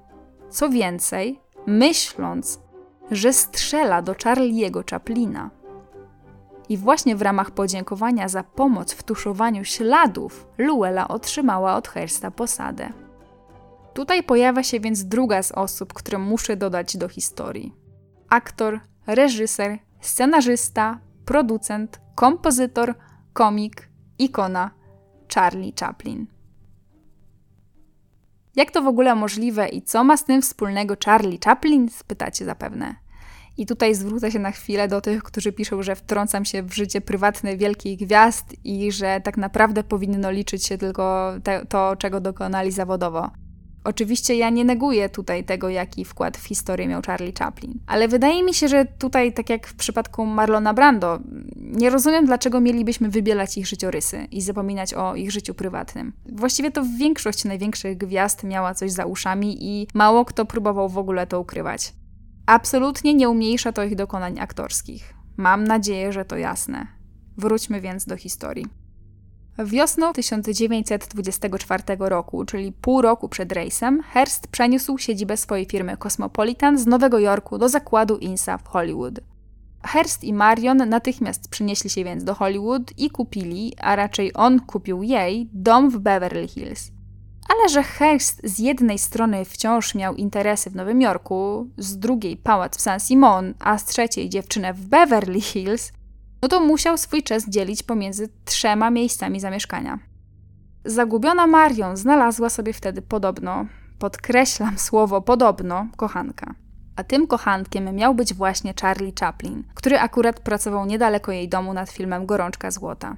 [0.50, 2.60] Co więcej, myśląc,
[3.10, 5.50] że strzela do Charlie'ego Chaplina.
[6.68, 12.92] I właśnie w ramach podziękowania za pomoc w tuszowaniu śladów Luella otrzymała od Hearsta posadę.
[13.94, 17.74] Tutaj pojawia się więc druga z osób, które muszę dodać do historii.
[18.28, 22.94] Aktor, reżyser, scenarzysta, producent, kompozytor,
[23.32, 24.70] komik, ikona
[25.34, 26.33] Charlie Chaplin.
[28.56, 31.88] Jak to w ogóle możliwe i co ma z tym wspólnego Charlie Chaplin?
[31.88, 32.94] Spytacie zapewne.
[33.56, 37.00] I tutaj zwrócę się na chwilę do tych, którzy piszą, że wtrącam się w życie
[37.00, 42.70] prywatne wielkich gwiazd i że tak naprawdę powinno liczyć się tylko te, to, czego dokonali
[42.70, 43.30] zawodowo.
[43.84, 48.42] Oczywiście ja nie neguję tutaj tego, jaki wkład w historię miał Charlie Chaplin, ale wydaje
[48.42, 51.18] mi się, że tutaj, tak jak w przypadku Marlona Brando,
[51.56, 56.12] nie rozumiem, dlaczego mielibyśmy wybielać ich życiorysy i zapominać o ich życiu prywatnym.
[56.32, 61.26] Właściwie to większość największych gwiazd miała coś za uszami i mało kto próbował w ogóle
[61.26, 61.92] to ukrywać.
[62.46, 65.14] Absolutnie nie umniejsza to ich dokonań aktorskich.
[65.36, 66.86] Mam nadzieję, że to jasne.
[67.36, 68.83] Wróćmy więc do historii.
[69.58, 76.86] Wiosną 1924 roku, czyli pół roku przed rejsem, Hearst przeniósł siedzibę swojej firmy Cosmopolitan z
[76.86, 79.20] Nowego Jorku do zakładu INSA w Hollywood.
[79.82, 85.02] Hearst i Marion natychmiast przynieśli się więc do Hollywood i kupili, a raczej on kupił
[85.02, 86.90] jej, dom w Beverly Hills.
[87.48, 92.76] ale że Hearst z jednej strony wciąż miał interesy w Nowym Jorku, z drugiej pałac
[92.76, 95.92] w San Simon, a z trzeciej dziewczynę w Beverly Hills,
[96.44, 99.98] no to musiał swój czas dzielić pomiędzy trzema miejscami zamieszkania.
[100.84, 103.66] Zagubiona Marion znalazła sobie wtedy podobno,
[103.98, 106.54] podkreślam słowo podobno, kochanka.
[106.96, 111.90] A tym kochankiem miał być właśnie Charlie Chaplin, który akurat pracował niedaleko jej domu nad
[111.90, 113.16] filmem Gorączka Złota.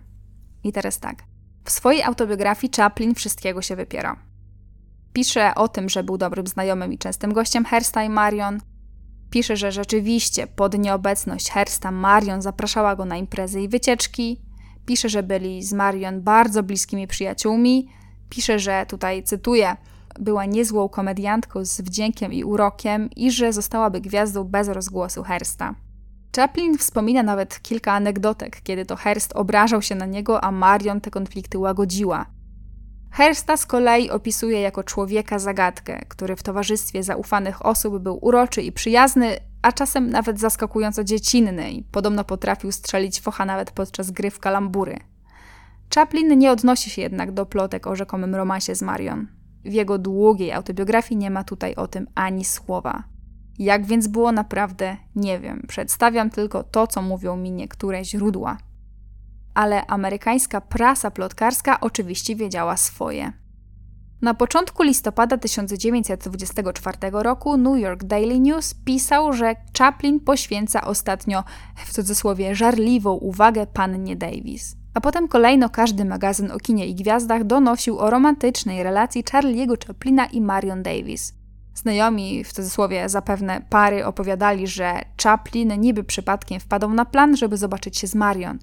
[0.65, 1.23] I teraz tak.
[1.65, 4.17] W swojej autobiografii Chaplin wszystkiego się wypiera.
[5.13, 8.61] Pisze o tym, że był dobrym znajomym i częstym gościem Hersta i Marion.
[9.31, 14.41] Pisze, że rzeczywiście pod nieobecność Hersta Marion zapraszała go na imprezy i wycieczki.
[14.87, 17.89] Pisze, że byli z Marion bardzo bliskimi przyjaciółmi.
[18.31, 19.77] Pisze, że tutaj cytuję:
[20.21, 25.75] była niezłą komediantką z wdziękiem i urokiem i że zostałaby gwiazdą bez rozgłosu Hersta.
[26.37, 31.11] Chaplin wspomina nawet kilka anegdotek, kiedy to Hearst obrażał się na niego, a Marion te
[31.11, 32.27] konflikty łagodziła.
[33.17, 38.73] Hersta z kolei opisuje jako człowieka zagadkę, który w towarzystwie zaufanych osób był uroczy i
[38.73, 44.39] przyjazny, a czasem nawet zaskakująco dziecinny i podobno potrafił strzelić focha nawet podczas gry w
[44.39, 44.97] kalambury.
[45.95, 49.27] Chaplin nie odnosi się jednak do plotek o rzekomym romansie z Marion.
[49.65, 53.03] W jego długiej autobiografii nie ma tutaj o tym ani słowa.
[53.59, 55.63] Jak więc było naprawdę, nie wiem.
[55.69, 58.59] Przedstawiam tylko to, co mówią mi niektóre źródła.
[59.57, 63.33] Ale amerykańska prasa plotkarska oczywiście wiedziała swoje.
[64.23, 71.45] Na początku listopada 1924 roku New York Daily News pisał, że Chaplin poświęca ostatnio,
[71.87, 74.77] w cudzysłowie, żarliwą uwagę pannie Davis.
[74.95, 80.27] A potem kolejno każdy magazyn o kinie i gwiazdach donosił o romantycznej relacji Charlie'ego Chaplina
[80.27, 81.35] i Marion Davis.
[81.75, 87.99] Znajomi, w cudzysłowie zapewne pary, opowiadali, że Chaplin niby przypadkiem wpadł na plan, żeby zobaczyć
[87.99, 88.59] się z Marion,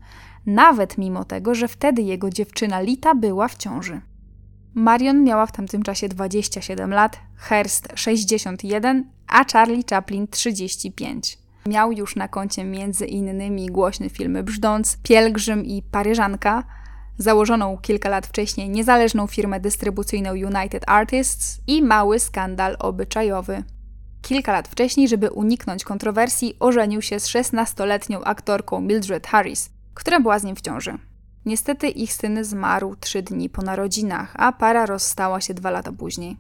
[0.46, 4.02] nawet mimo tego, że wtedy jego dziewczyna Lita była w ciąży.
[4.74, 11.38] Marion miała w tamtym czasie 27 lat, Hearst 61, a Charlie Chaplin 35.
[11.66, 16.64] Miał już na koncie między innymi głośne filmy Brzdąc, Pielgrzym i Paryżanka,
[17.18, 23.64] założoną kilka lat wcześniej niezależną firmę dystrybucyjną United Artists i mały skandal obyczajowy.
[24.22, 30.40] Kilka lat wcześniej, żeby uniknąć kontrowersji, ożenił się z 16-letnią aktorką Mildred Harris, która była
[30.40, 30.98] z nim w ciąży.
[31.46, 36.38] Niestety ich syn zmarł trzy dni po narodzinach, a para rozstała się dwa lata później.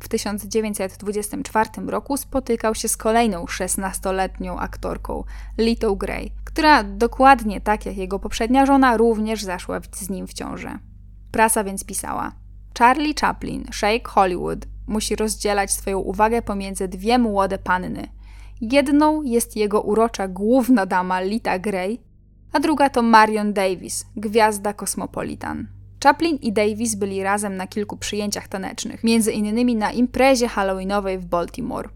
[0.00, 5.24] W 1924 roku spotykał się z kolejną 16-letnią aktorką,
[5.58, 10.78] Little Gray, która dokładnie tak jak jego poprzednia żona również zaszła z nim w ciążę.
[11.32, 12.32] Prasa więc pisała:
[12.78, 18.08] Charlie Chaplin, Shake Hollywood, musi rozdzielać swoją uwagę pomiędzy dwie młode panny.
[18.60, 22.00] Jedną jest jego urocza główna dama Lita Gray,
[22.52, 25.66] a druga to Marion Davis, gwiazda Cosmopolitan.
[26.04, 31.26] Chaplin i Davis byli razem na kilku przyjęciach tanecznych, między innymi na imprezie halloweenowej w
[31.26, 31.88] Baltimore.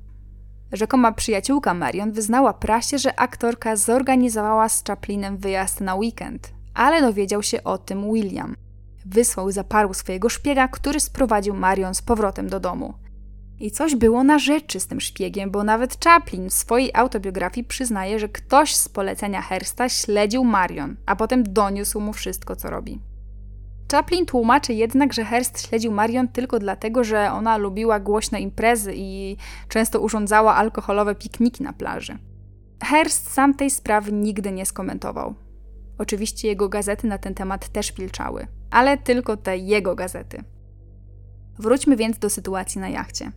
[0.72, 7.42] Rzekoma przyjaciółka Marion wyznała prasie, że aktorka zorganizowała z Chaplinem wyjazd na weekend, ale dowiedział
[7.42, 8.54] się o tym William.
[9.06, 12.94] Wysłał za paru swojego szpiega, który sprowadził Marion z powrotem do domu.
[13.62, 18.18] I coś było na rzeczy z tym szpiegiem, bo nawet Chaplin w swojej autobiografii przyznaje,
[18.18, 23.00] że ktoś z polecenia Hersta śledził Marion, a potem doniósł mu wszystko, co robi.
[23.92, 29.36] Chaplin tłumaczy jednak, że Hearst śledził Marion tylko dlatego, że ona lubiła głośne imprezy i
[29.68, 32.18] często urządzała alkoholowe pikniki na plaży.
[32.82, 35.34] Hearst sam tej sprawy nigdy nie skomentował.
[35.98, 40.44] Oczywiście jego gazety na ten temat też milczały, ale tylko te jego gazety.
[41.58, 43.32] Wróćmy więc do sytuacji na jachcie.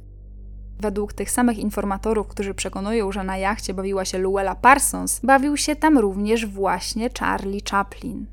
[0.79, 5.75] Według tych samych informatorów, którzy przekonują, że na jachcie bawiła się Luella Parsons, bawił się
[5.75, 8.25] tam również właśnie Charlie Chaplin.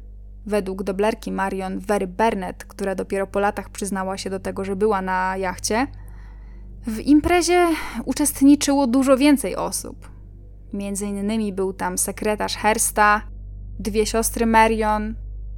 [0.47, 5.03] Według doblerki Marion Very Burnett, która dopiero po latach przyznała się do tego, że była
[5.03, 5.87] na jachcie,
[6.87, 7.67] w imprezie
[8.05, 10.11] uczestniczyło dużo więcej osób.
[10.73, 13.23] Między innymi był tam sekretarz Hersta,
[13.79, 15.15] dwie siostry Marion,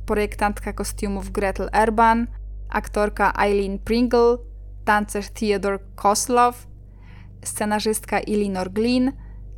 [0.07, 2.27] projektantka kostiumów Gretel Urban,
[2.69, 4.37] aktorka Eileen Pringle,
[4.85, 6.67] tancerz Theodore Koslow,
[7.45, 9.13] scenarzystka Elinor Glynn,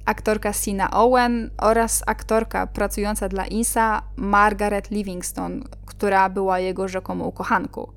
[0.05, 7.93] aktorka Sina Owen oraz aktorka pracująca dla Insa Margaret Livingston, która była jego rzekomą kochanką.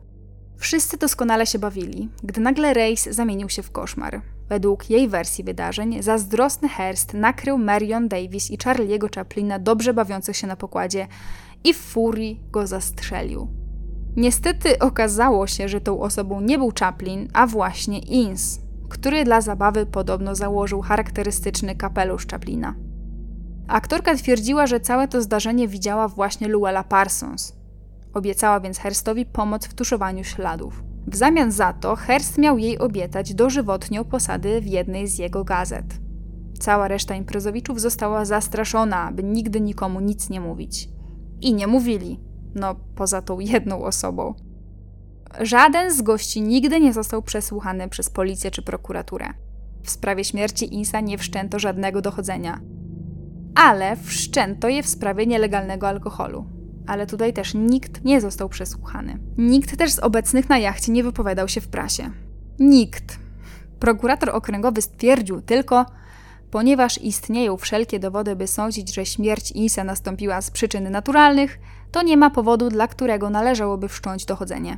[0.57, 4.21] Wszyscy doskonale się bawili, gdy nagle rejs zamienił się w koszmar.
[4.49, 10.47] Według jej wersji wydarzeń zazdrosny Hearst nakrył Marion Davis i Charlie'ego Chaplina dobrze bawiących się
[10.47, 11.07] na pokładzie
[11.63, 13.47] i w furii go zastrzelił.
[14.15, 18.59] Niestety okazało się, że tą osobą nie był Chaplin, a właśnie Ins,
[18.89, 22.75] który dla zabawy podobno założył charakterystyczny kapelusz Chaplina.
[23.67, 27.55] Aktorka twierdziła, że całe to zdarzenie widziała właśnie Luella Parsons.
[28.13, 30.83] Obiecała więc Herstowi pomoc w tuszowaniu śladów.
[31.07, 35.85] W zamian za to Hearst miał jej obiecać dożywotnią posady w jednej z jego gazet.
[36.59, 40.89] Cała reszta imprezowiczów została zastraszona, by nigdy nikomu nic nie mówić.
[41.41, 42.19] I nie mówili.
[42.55, 44.33] No, poza tą jedną osobą.
[45.41, 49.25] Żaden z gości nigdy nie został przesłuchany przez policję czy prokuraturę.
[49.83, 52.59] W sprawie śmierci Insa nie wszczęto żadnego dochodzenia.
[53.55, 56.45] Ale wszczęto je w sprawie nielegalnego alkoholu.
[56.87, 59.19] Ale tutaj też nikt nie został przesłuchany.
[59.37, 62.11] Nikt też z obecnych na jachcie nie wypowiadał się w prasie.
[62.59, 63.19] Nikt.
[63.79, 65.85] Prokurator okręgowy stwierdził tylko,
[66.51, 71.59] ponieważ istnieją wszelkie dowody, by sądzić, że śmierć Insa nastąpiła z przyczyn naturalnych,
[71.91, 74.77] to nie ma powodu, dla którego należałoby wszcząć dochodzenie.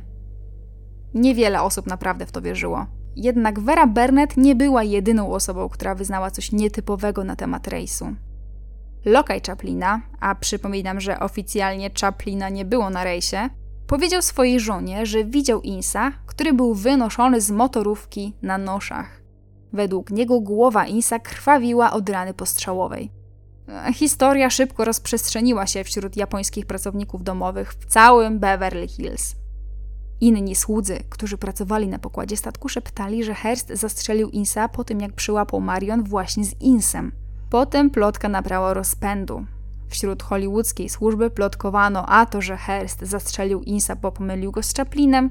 [1.14, 2.86] Niewiele osób naprawdę w to wierzyło.
[3.16, 8.14] Jednak Vera Burnett nie była jedyną osobą, która wyznała coś nietypowego na temat rejsu.
[9.04, 13.50] Lokaj Chaplina, a przypominam, że oficjalnie Chaplina nie było na rejsie,
[13.86, 19.22] powiedział swojej żonie, że widział Insa, który był wynoszony z motorówki na noszach.
[19.72, 23.10] Według niego głowa Insa krwawiła od rany postrzałowej.
[23.94, 29.41] Historia szybko rozprzestrzeniła się wśród japońskich pracowników domowych w całym Beverly Hills.
[30.22, 35.12] Inni słudzy, którzy pracowali na pokładzie statku, szeptali, że Hearst zastrzelił Insa po tym, jak
[35.12, 37.12] przyłapał Marion właśnie z Insem.
[37.50, 39.46] Potem plotka nabrała rozpędu.
[39.88, 45.30] Wśród hollywoodzkiej służby plotkowano a to, że Hearst zastrzelił Insa, bo pomylił go z Chaplinem,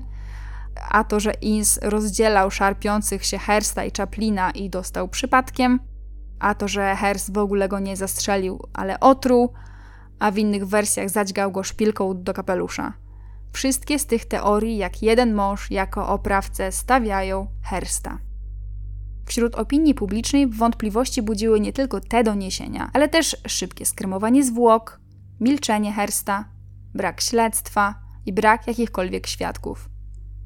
[0.89, 5.79] a to, że Ins rozdzielał szarpiących się Hearsta i Chaplina i dostał przypadkiem,
[6.39, 9.53] a to, że Hearst w ogóle go nie zastrzelił, ale otruł,
[10.19, 12.93] a w innych wersjach zadźgał go szpilką do kapelusza.
[13.51, 18.19] Wszystkie z tych teorii, jak jeden mąż, jako oprawcę, stawiają Hersta.
[19.25, 24.99] Wśród opinii publicznej wątpliwości budziły nie tylko te doniesienia, ale też szybkie skremowanie zwłok,
[25.39, 26.45] milczenie Hersta,
[26.93, 27.95] brak śledztwa
[28.25, 29.89] i brak jakichkolwiek świadków.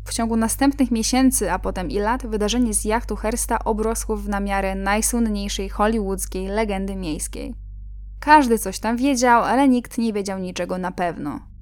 [0.05, 4.75] W ciągu następnych miesięcy, a potem i lat, wydarzenie z jachtu Hersta obrosło w namiarę
[4.75, 7.55] najsłynniejszej hollywoodzkiej legendy miejskiej.
[8.19, 11.54] Każdy coś tam wiedział, ale nikt nie wiedział niczego na pewno.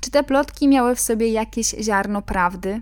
[0.00, 2.80] Czy te plotki miały w sobie jakieś ziarno prawdy?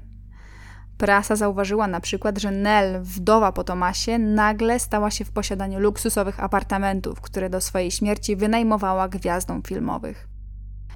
[0.99, 6.41] Prasa zauważyła na przykład, że Nell, wdowa po Tomasie, nagle stała się w posiadaniu luksusowych
[6.41, 10.29] apartamentów, które do swojej śmierci wynajmowała gwiazdom filmowych.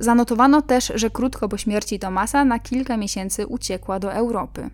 [0.00, 4.70] Zanotowano też, że krótko po śmierci Tomasa na kilka miesięcy uciekła do Europy.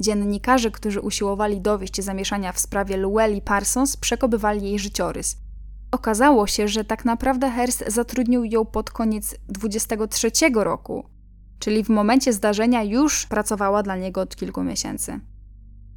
[0.00, 5.36] Dziennikarze, którzy usiłowali dowieść zamieszania w sprawie Lueli Parsons, przekobywali jej życiorys.
[5.96, 11.04] Okazało się, że tak naprawdę Hearst zatrudnił ją pod koniec 23 roku,
[11.58, 15.20] czyli w momencie zdarzenia już pracowała dla niego od kilku miesięcy.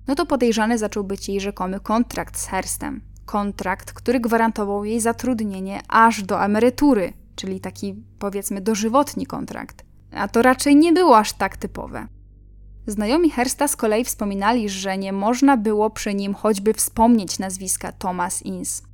[0.07, 3.01] No to podejrzany zaczął być jej rzekomy kontrakt z Herstem.
[3.25, 9.85] Kontrakt, który gwarantował jej zatrudnienie aż do emerytury, czyli taki powiedzmy dożywotni kontrakt.
[10.11, 12.07] A to raczej nie było aż tak typowe.
[12.87, 18.41] Znajomi Hersta z kolei wspominali, że nie można było przy nim choćby wspomnieć nazwiska Thomas
[18.41, 18.88] Ince.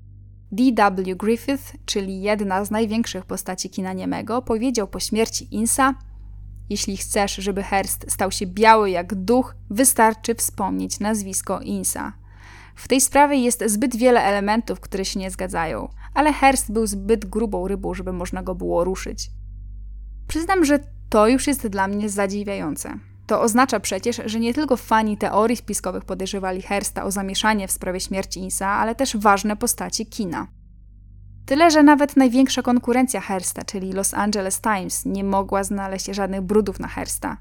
[0.55, 1.15] D.W.
[1.15, 5.95] Griffith, czyli jedna z największych postaci kina niemego, powiedział po śmierci Insa:
[6.69, 12.13] Jeśli chcesz, żeby Hearst stał się biały jak duch, wystarczy wspomnieć nazwisko Insa.
[12.75, 17.25] W tej sprawie jest zbyt wiele elementów, które się nie zgadzają, ale Hearst był zbyt
[17.25, 19.31] grubą rybą, żeby można go było ruszyć.
[20.27, 20.79] Przyznam, że
[21.09, 22.99] to już jest dla mnie zadziwiające.
[23.27, 27.99] To oznacza przecież, że nie tylko fani teorii spiskowych podejrzewali Hersta o zamieszanie w sprawie
[27.99, 30.47] śmierci Insa, ale też ważne postaci kina.
[31.45, 36.79] Tyle, że nawet największa konkurencja Hersta, czyli Los Angeles Times, nie mogła znaleźć żadnych brudów
[36.79, 37.37] na Hersta.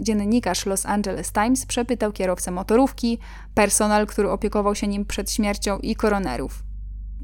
[0.00, 3.18] Dziennikarz Los Angeles Times przepytał kierowcę motorówki,
[3.54, 6.62] personel, który opiekował się nim przed śmiercią i koronerów.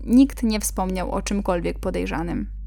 [0.05, 2.62] Nikt nie wspomniał o czymkolwiek podejrzanym.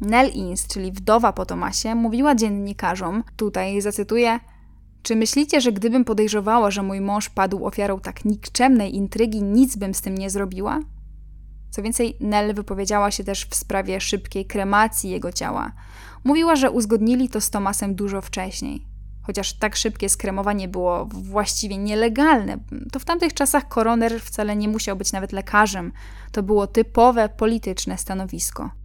[0.00, 4.40] Nell Ince, czyli wdowa po Tomasie, mówiła dziennikarzom, tutaj zacytuję,
[5.02, 9.94] czy myślicie, że gdybym podejrzewała, że mój mąż padł ofiarą tak nikczemnej intrygi, nic bym
[9.94, 10.80] z tym nie zrobiła?
[11.70, 15.72] Co więcej, Nell wypowiedziała się też w sprawie szybkiej kremacji jego ciała.
[16.24, 18.84] Mówiła, że uzgodnili to z Tomasem dużo wcześniej.
[19.22, 22.58] Chociaż tak szybkie skremowanie było właściwie nielegalne,
[22.92, 25.92] to w tamtych czasach koroner wcale nie musiał być nawet lekarzem.
[26.32, 28.79] To było typowe polityczne stanowisko.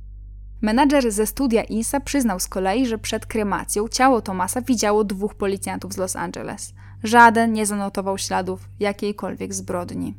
[0.65, 5.93] Menadżer ze studia INSA przyznał z kolei, że przed kremacją ciało Tomasa widziało dwóch policjantów
[5.93, 6.73] z Los Angeles.
[7.03, 10.17] Żaden nie zanotował śladów jakiejkolwiek zbrodni.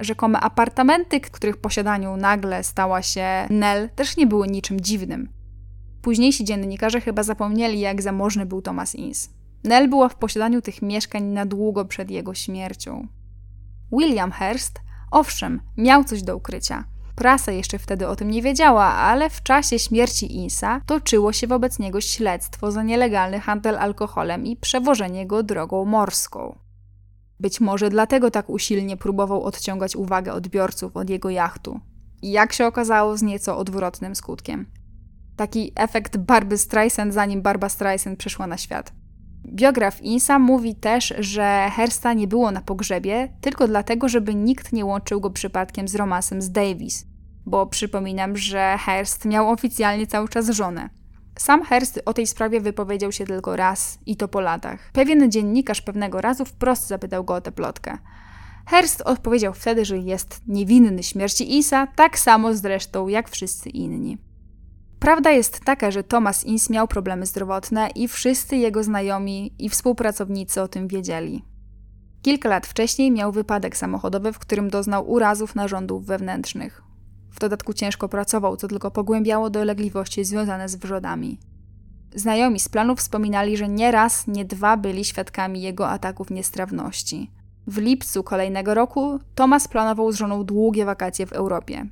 [0.00, 5.28] Rzekome apartamenty, których posiadaniu nagle stała się Nell, też nie były niczym dziwnym.
[6.02, 9.30] Późniejsi dziennikarze chyba zapomnieli, jak zamożny był Thomas Ince.
[9.64, 13.08] Nell była w posiadaniu tych mieszkań na długo przed jego śmiercią.
[13.92, 16.84] William Hearst, owszem, miał coś do ukrycia–
[17.18, 21.78] Prasa jeszcze wtedy o tym nie wiedziała, ale w czasie śmierci Insa toczyło się wobec
[21.78, 26.58] niego śledztwo za nielegalny handel alkoholem i przewożenie go drogą morską.
[27.40, 31.80] Być może dlatego tak usilnie próbował odciągać uwagę odbiorców od jego jachtu.
[32.22, 34.66] Jak się okazało, z nieco odwrotnym skutkiem.
[35.36, 38.92] Taki efekt Barby Streisand, zanim Barba Streisand przyszła na świat.
[39.52, 44.84] Biograf Insa mówi też, że Hersta nie było na pogrzebie tylko dlatego, żeby nikt nie
[44.84, 47.06] łączył go przypadkiem z romansem z Davis,
[47.46, 50.90] bo przypominam, że Hearst miał oficjalnie cały czas żonę.
[51.38, 54.90] Sam Hearst o tej sprawie wypowiedział się tylko raz i to po latach.
[54.92, 57.98] Pewien dziennikarz pewnego razu wprost zapytał go o tę plotkę.
[58.66, 64.18] Hearst odpowiedział wtedy, że jest niewinny śmierci Isa, tak samo zresztą jak wszyscy inni.
[65.00, 70.62] Prawda jest taka, że Thomas Ince miał problemy zdrowotne i wszyscy jego znajomi i współpracownicy
[70.62, 71.44] o tym wiedzieli.
[72.22, 76.82] Kilka lat wcześniej miał wypadek samochodowy, w którym doznał urazów narządów wewnętrznych.
[77.30, 81.38] W dodatku ciężko pracował, co tylko pogłębiało dolegliwości związane z wrzodami.
[82.14, 87.30] Znajomi z planów wspominali, że nie raz, nie dwa byli świadkami jego ataków niestrawności.
[87.66, 91.86] W lipcu kolejnego roku Thomas planował z żoną długie wakacje w Europie.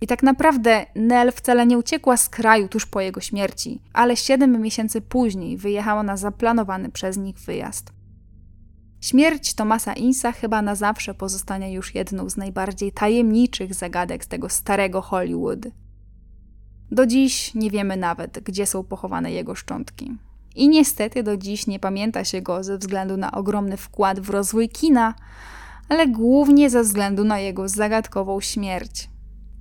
[0.00, 4.62] I tak naprawdę Nell wcale nie uciekła z kraju tuż po jego śmierci, ale siedem
[4.62, 7.92] miesięcy później wyjechała na zaplanowany przez nich wyjazd.
[9.00, 14.48] Śmierć Tomasa Insa chyba na zawsze pozostanie już jedną z najbardziej tajemniczych zagadek z tego
[14.48, 15.66] starego Hollywood.
[16.90, 20.16] Do dziś nie wiemy nawet, gdzie są pochowane jego szczątki.
[20.54, 24.68] I niestety do dziś nie pamięta się go ze względu na ogromny wkład w rozwój
[24.68, 25.14] kina,
[25.88, 29.08] ale głównie ze względu na jego zagadkową śmierć.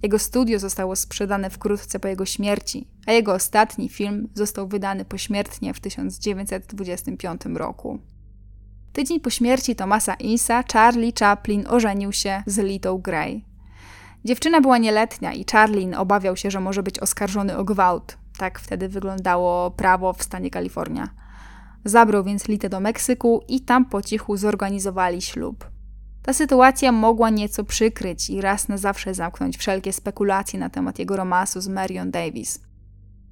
[0.03, 5.73] Jego studio zostało sprzedane wkrótce po jego śmierci, a jego ostatni film został wydany pośmiertnie
[5.73, 7.99] w 1925 roku.
[8.93, 13.45] Tydzień po śmierci Thomasa Insa Charlie Chaplin ożenił się z Litą Gray.
[14.25, 18.17] Dziewczyna była nieletnia i Charlin obawiał się, że może być oskarżony o gwałt.
[18.37, 21.09] Tak wtedy wyglądało prawo w stanie Kalifornia.
[21.85, 25.76] Zabrał więc Litę do Meksyku i tam po cichu zorganizowali ślub.
[26.27, 31.15] Ta sytuacja mogła nieco przykryć i raz na zawsze zamknąć wszelkie spekulacje na temat jego
[31.17, 32.59] romansu z Marion Davis.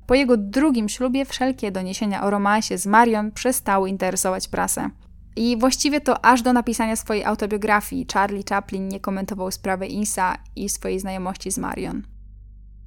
[0.08, 4.90] Po jego drugim ślubie wszelkie doniesienia o romansie z Marion przestały interesować prasę.
[5.36, 10.70] I właściwie to aż do napisania swojej autobiografii Charlie Chaplin nie komentował sprawy Insa i
[10.70, 12.04] swojej znajomości z Marion.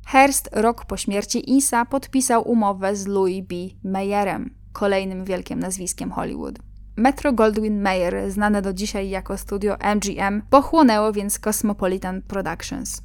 [0.06, 3.54] Hearst rok po śmierci Insa podpisał umowę z Louis B.
[3.84, 6.67] Mayerem, kolejnym wielkim nazwiskiem Hollywood.
[6.98, 13.02] Metro Goldwyn Mayer, znane do dzisiaj jako studio MGM, pochłonęło więc Cosmopolitan Productions.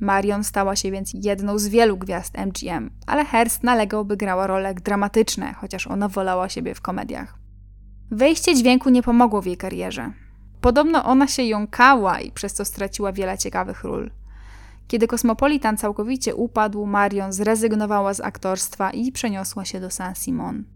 [0.00, 4.74] Marion stała się więc jedną z wielu gwiazd MGM, ale Hearst nalegał, by grała role
[4.74, 7.38] dramatyczne, chociaż ona wolała siebie w komediach.
[8.10, 10.12] Wejście dźwięku nie pomogło w jej karierze.
[10.60, 14.10] Podobno ona się jąkała i przez co straciła wiele ciekawych ról.
[14.88, 20.73] Kiedy Cosmopolitan całkowicie upadł, Marion zrezygnowała z aktorstwa i przeniosła się do Saint-Simon.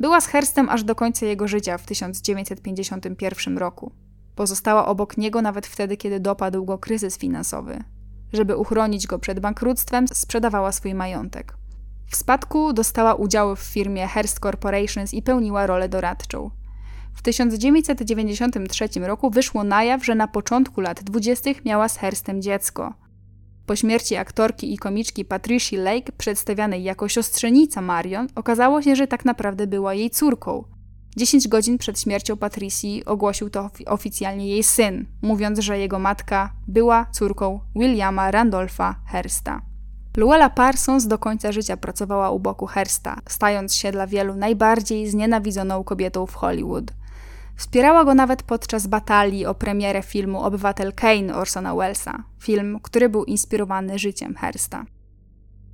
[0.00, 3.92] Była z Herstem aż do końca jego życia w 1951 roku.
[4.34, 7.84] Pozostała obok niego nawet wtedy, kiedy dopadł go kryzys finansowy.
[8.32, 11.54] Żeby uchronić go przed bankructwem, sprzedawała swój majątek.
[12.06, 16.50] W spadku dostała udziały w firmie Hearst Corporations i pełniła rolę doradczą.
[17.14, 21.50] W 1993 roku wyszło na jaw, że na początku lat 20.
[21.64, 22.94] miała z Herstem dziecko.
[23.70, 29.24] Po śmierci aktorki i komiczki Patricia Lake, przedstawianej jako siostrzenica Marion, okazało się, że tak
[29.24, 30.64] naprawdę była jej córką.
[31.16, 37.06] 10 godzin przed śmiercią Patricji ogłosił to oficjalnie jej syn, mówiąc, że jego matka była
[37.12, 39.62] córką Williama Randolpha Hersta.
[40.16, 45.84] Luella Parsons do końca życia pracowała u boku Hersta, stając się dla wielu najbardziej znienawidzoną
[45.84, 46.92] kobietą w Hollywood.
[47.60, 53.24] Wspierała go nawet podczas batalii o premierę filmu Obywatel Kane Orsona Wellesa, film, który był
[53.24, 54.86] inspirowany życiem Hersta.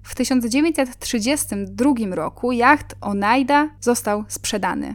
[0.03, 4.95] W 1932 roku jacht Oneida został sprzedany.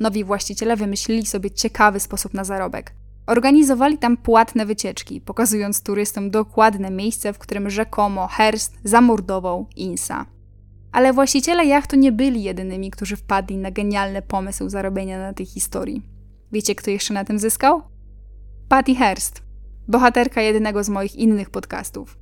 [0.00, 2.94] Nowi właściciele wymyślili sobie ciekawy sposób na zarobek.
[3.26, 10.26] Organizowali tam płatne wycieczki, pokazując turystom dokładne miejsce, w którym rzekomo Hearst zamordował Insa.
[10.92, 16.13] Ale właściciele jachtu nie byli jedynymi, którzy wpadli na genialny pomysł zarobienia na tej historii.
[16.54, 17.82] Wiecie, kto jeszcze na tym zyskał?
[18.68, 19.42] Patty Hearst,
[19.88, 22.18] bohaterka jednego z moich innych podcastów.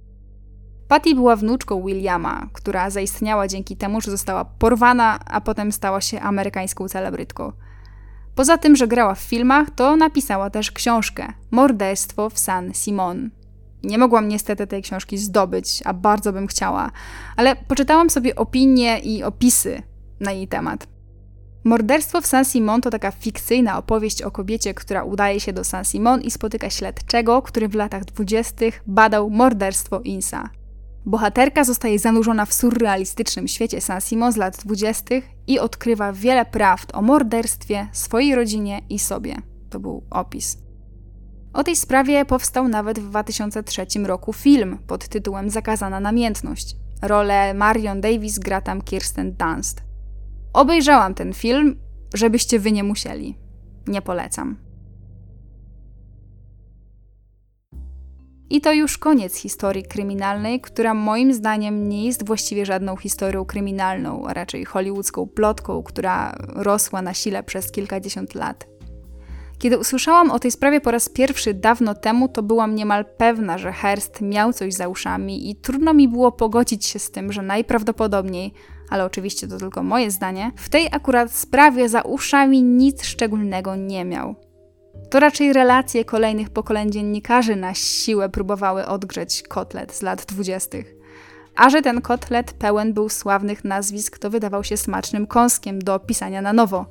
[0.88, 6.20] Patty była wnuczką Williama, która zaistniała dzięki temu, że została porwana, a potem stała się
[6.20, 7.52] amerykańską celebrytką.
[8.34, 13.30] Poza tym, że grała w filmach, to napisała też książkę Morderstwo w San Simon.
[13.82, 16.90] Nie mogłam niestety tej książki zdobyć, a bardzo bym chciała,
[17.36, 19.82] ale poczytałam sobie opinie i opisy
[20.20, 20.91] na jej temat.
[21.64, 26.30] Morderstwo w Saint-Simon to taka fikcyjna opowieść o kobiecie, która udaje się do Saint-Simon i
[26.30, 30.50] spotyka śledczego, który w latach dwudziestych badał morderstwo Insa.
[31.06, 37.02] Bohaterka zostaje zanurzona w surrealistycznym świecie Saint-Simon z lat dwudziestych i odkrywa wiele prawd o
[37.02, 39.36] morderstwie, swojej rodzinie i sobie.
[39.70, 40.58] To był opis.
[41.52, 46.76] O tej sprawie powstał nawet w 2003 roku film pod tytułem Zakazana namiętność.
[47.02, 49.91] Rolę Marion Davis gra tam Kirsten Dunst.
[50.52, 51.76] Obejrzałam ten film,
[52.14, 53.38] żebyście wy nie musieli.
[53.86, 54.56] Nie polecam.
[58.50, 64.26] I to już koniec historii kryminalnej, która moim zdaniem nie jest właściwie żadną historią kryminalną,
[64.26, 68.66] a raczej hollywoodzką plotką, która rosła na sile przez kilkadziesiąt lat.
[69.58, 73.72] Kiedy usłyszałam o tej sprawie po raz pierwszy dawno temu, to byłam niemal pewna, że
[73.72, 78.54] Hearst miał coś za uszami i trudno mi było pogodzić się z tym, że najprawdopodobniej,
[78.92, 84.04] ale oczywiście to tylko moje zdanie, w tej akurat sprawie za uszami nic szczególnego nie
[84.04, 84.34] miał.
[85.10, 90.94] To raczej relacje kolejnych pokoleń dziennikarzy na siłę próbowały odgrzeć kotlet z lat dwudziestych.
[91.56, 96.42] A że ten kotlet pełen był sławnych nazwisk, to wydawał się smacznym kąskiem do pisania
[96.42, 96.86] na nowo.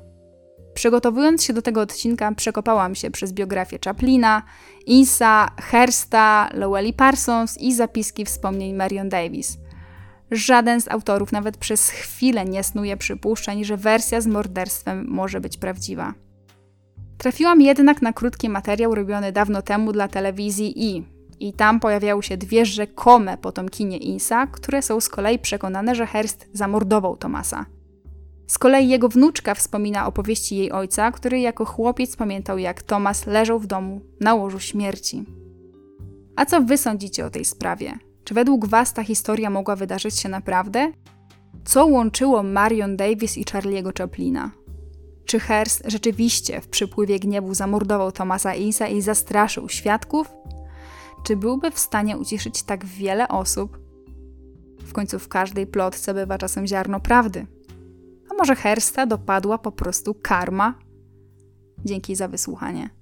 [0.74, 4.42] Przygotowując się do tego odcinka, przekopałam się przez biografię Chaplina,
[4.86, 9.58] Insa, Hersta, Lowell Parsons i zapiski wspomnień Marion Davis.
[10.32, 15.56] Żaden z autorów nawet przez chwilę nie snuje przypuszczeń, że wersja z morderstwem może być
[15.56, 16.14] prawdziwa.
[17.18, 21.02] Trafiłam jednak na krótki materiał robiony dawno temu dla telewizji i
[21.42, 26.48] i tam pojawiały się dwie rzekome potomkinie Insa, które są z kolei przekonane, że Hearst
[26.52, 27.66] zamordował Tomasa.
[28.46, 33.58] Z kolei jego wnuczka wspomina opowieści jej ojca, który jako chłopiec pamiętał, jak Thomas leżał
[33.58, 35.24] w domu na łożu śmierci.
[36.36, 37.98] A co wy sądzicie o tej sprawie?
[38.32, 40.92] Czy według was ta historia mogła wydarzyć się naprawdę?
[41.64, 44.50] Co łączyło Marion Davis i Charlie'ego Chaplina?
[45.24, 50.34] Czy Hearst rzeczywiście w przypływie gniewu zamordował Thomasa Insa i zastraszył świadków?
[51.24, 53.78] Czy byłby w stanie uciszyć tak wiele osób?
[54.78, 57.46] W końcu w każdej plotce bywa czasem ziarno prawdy.
[58.30, 60.78] A może Hersta dopadła po prostu karma?
[61.84, 63.01] Dzięki za wysłuchanie.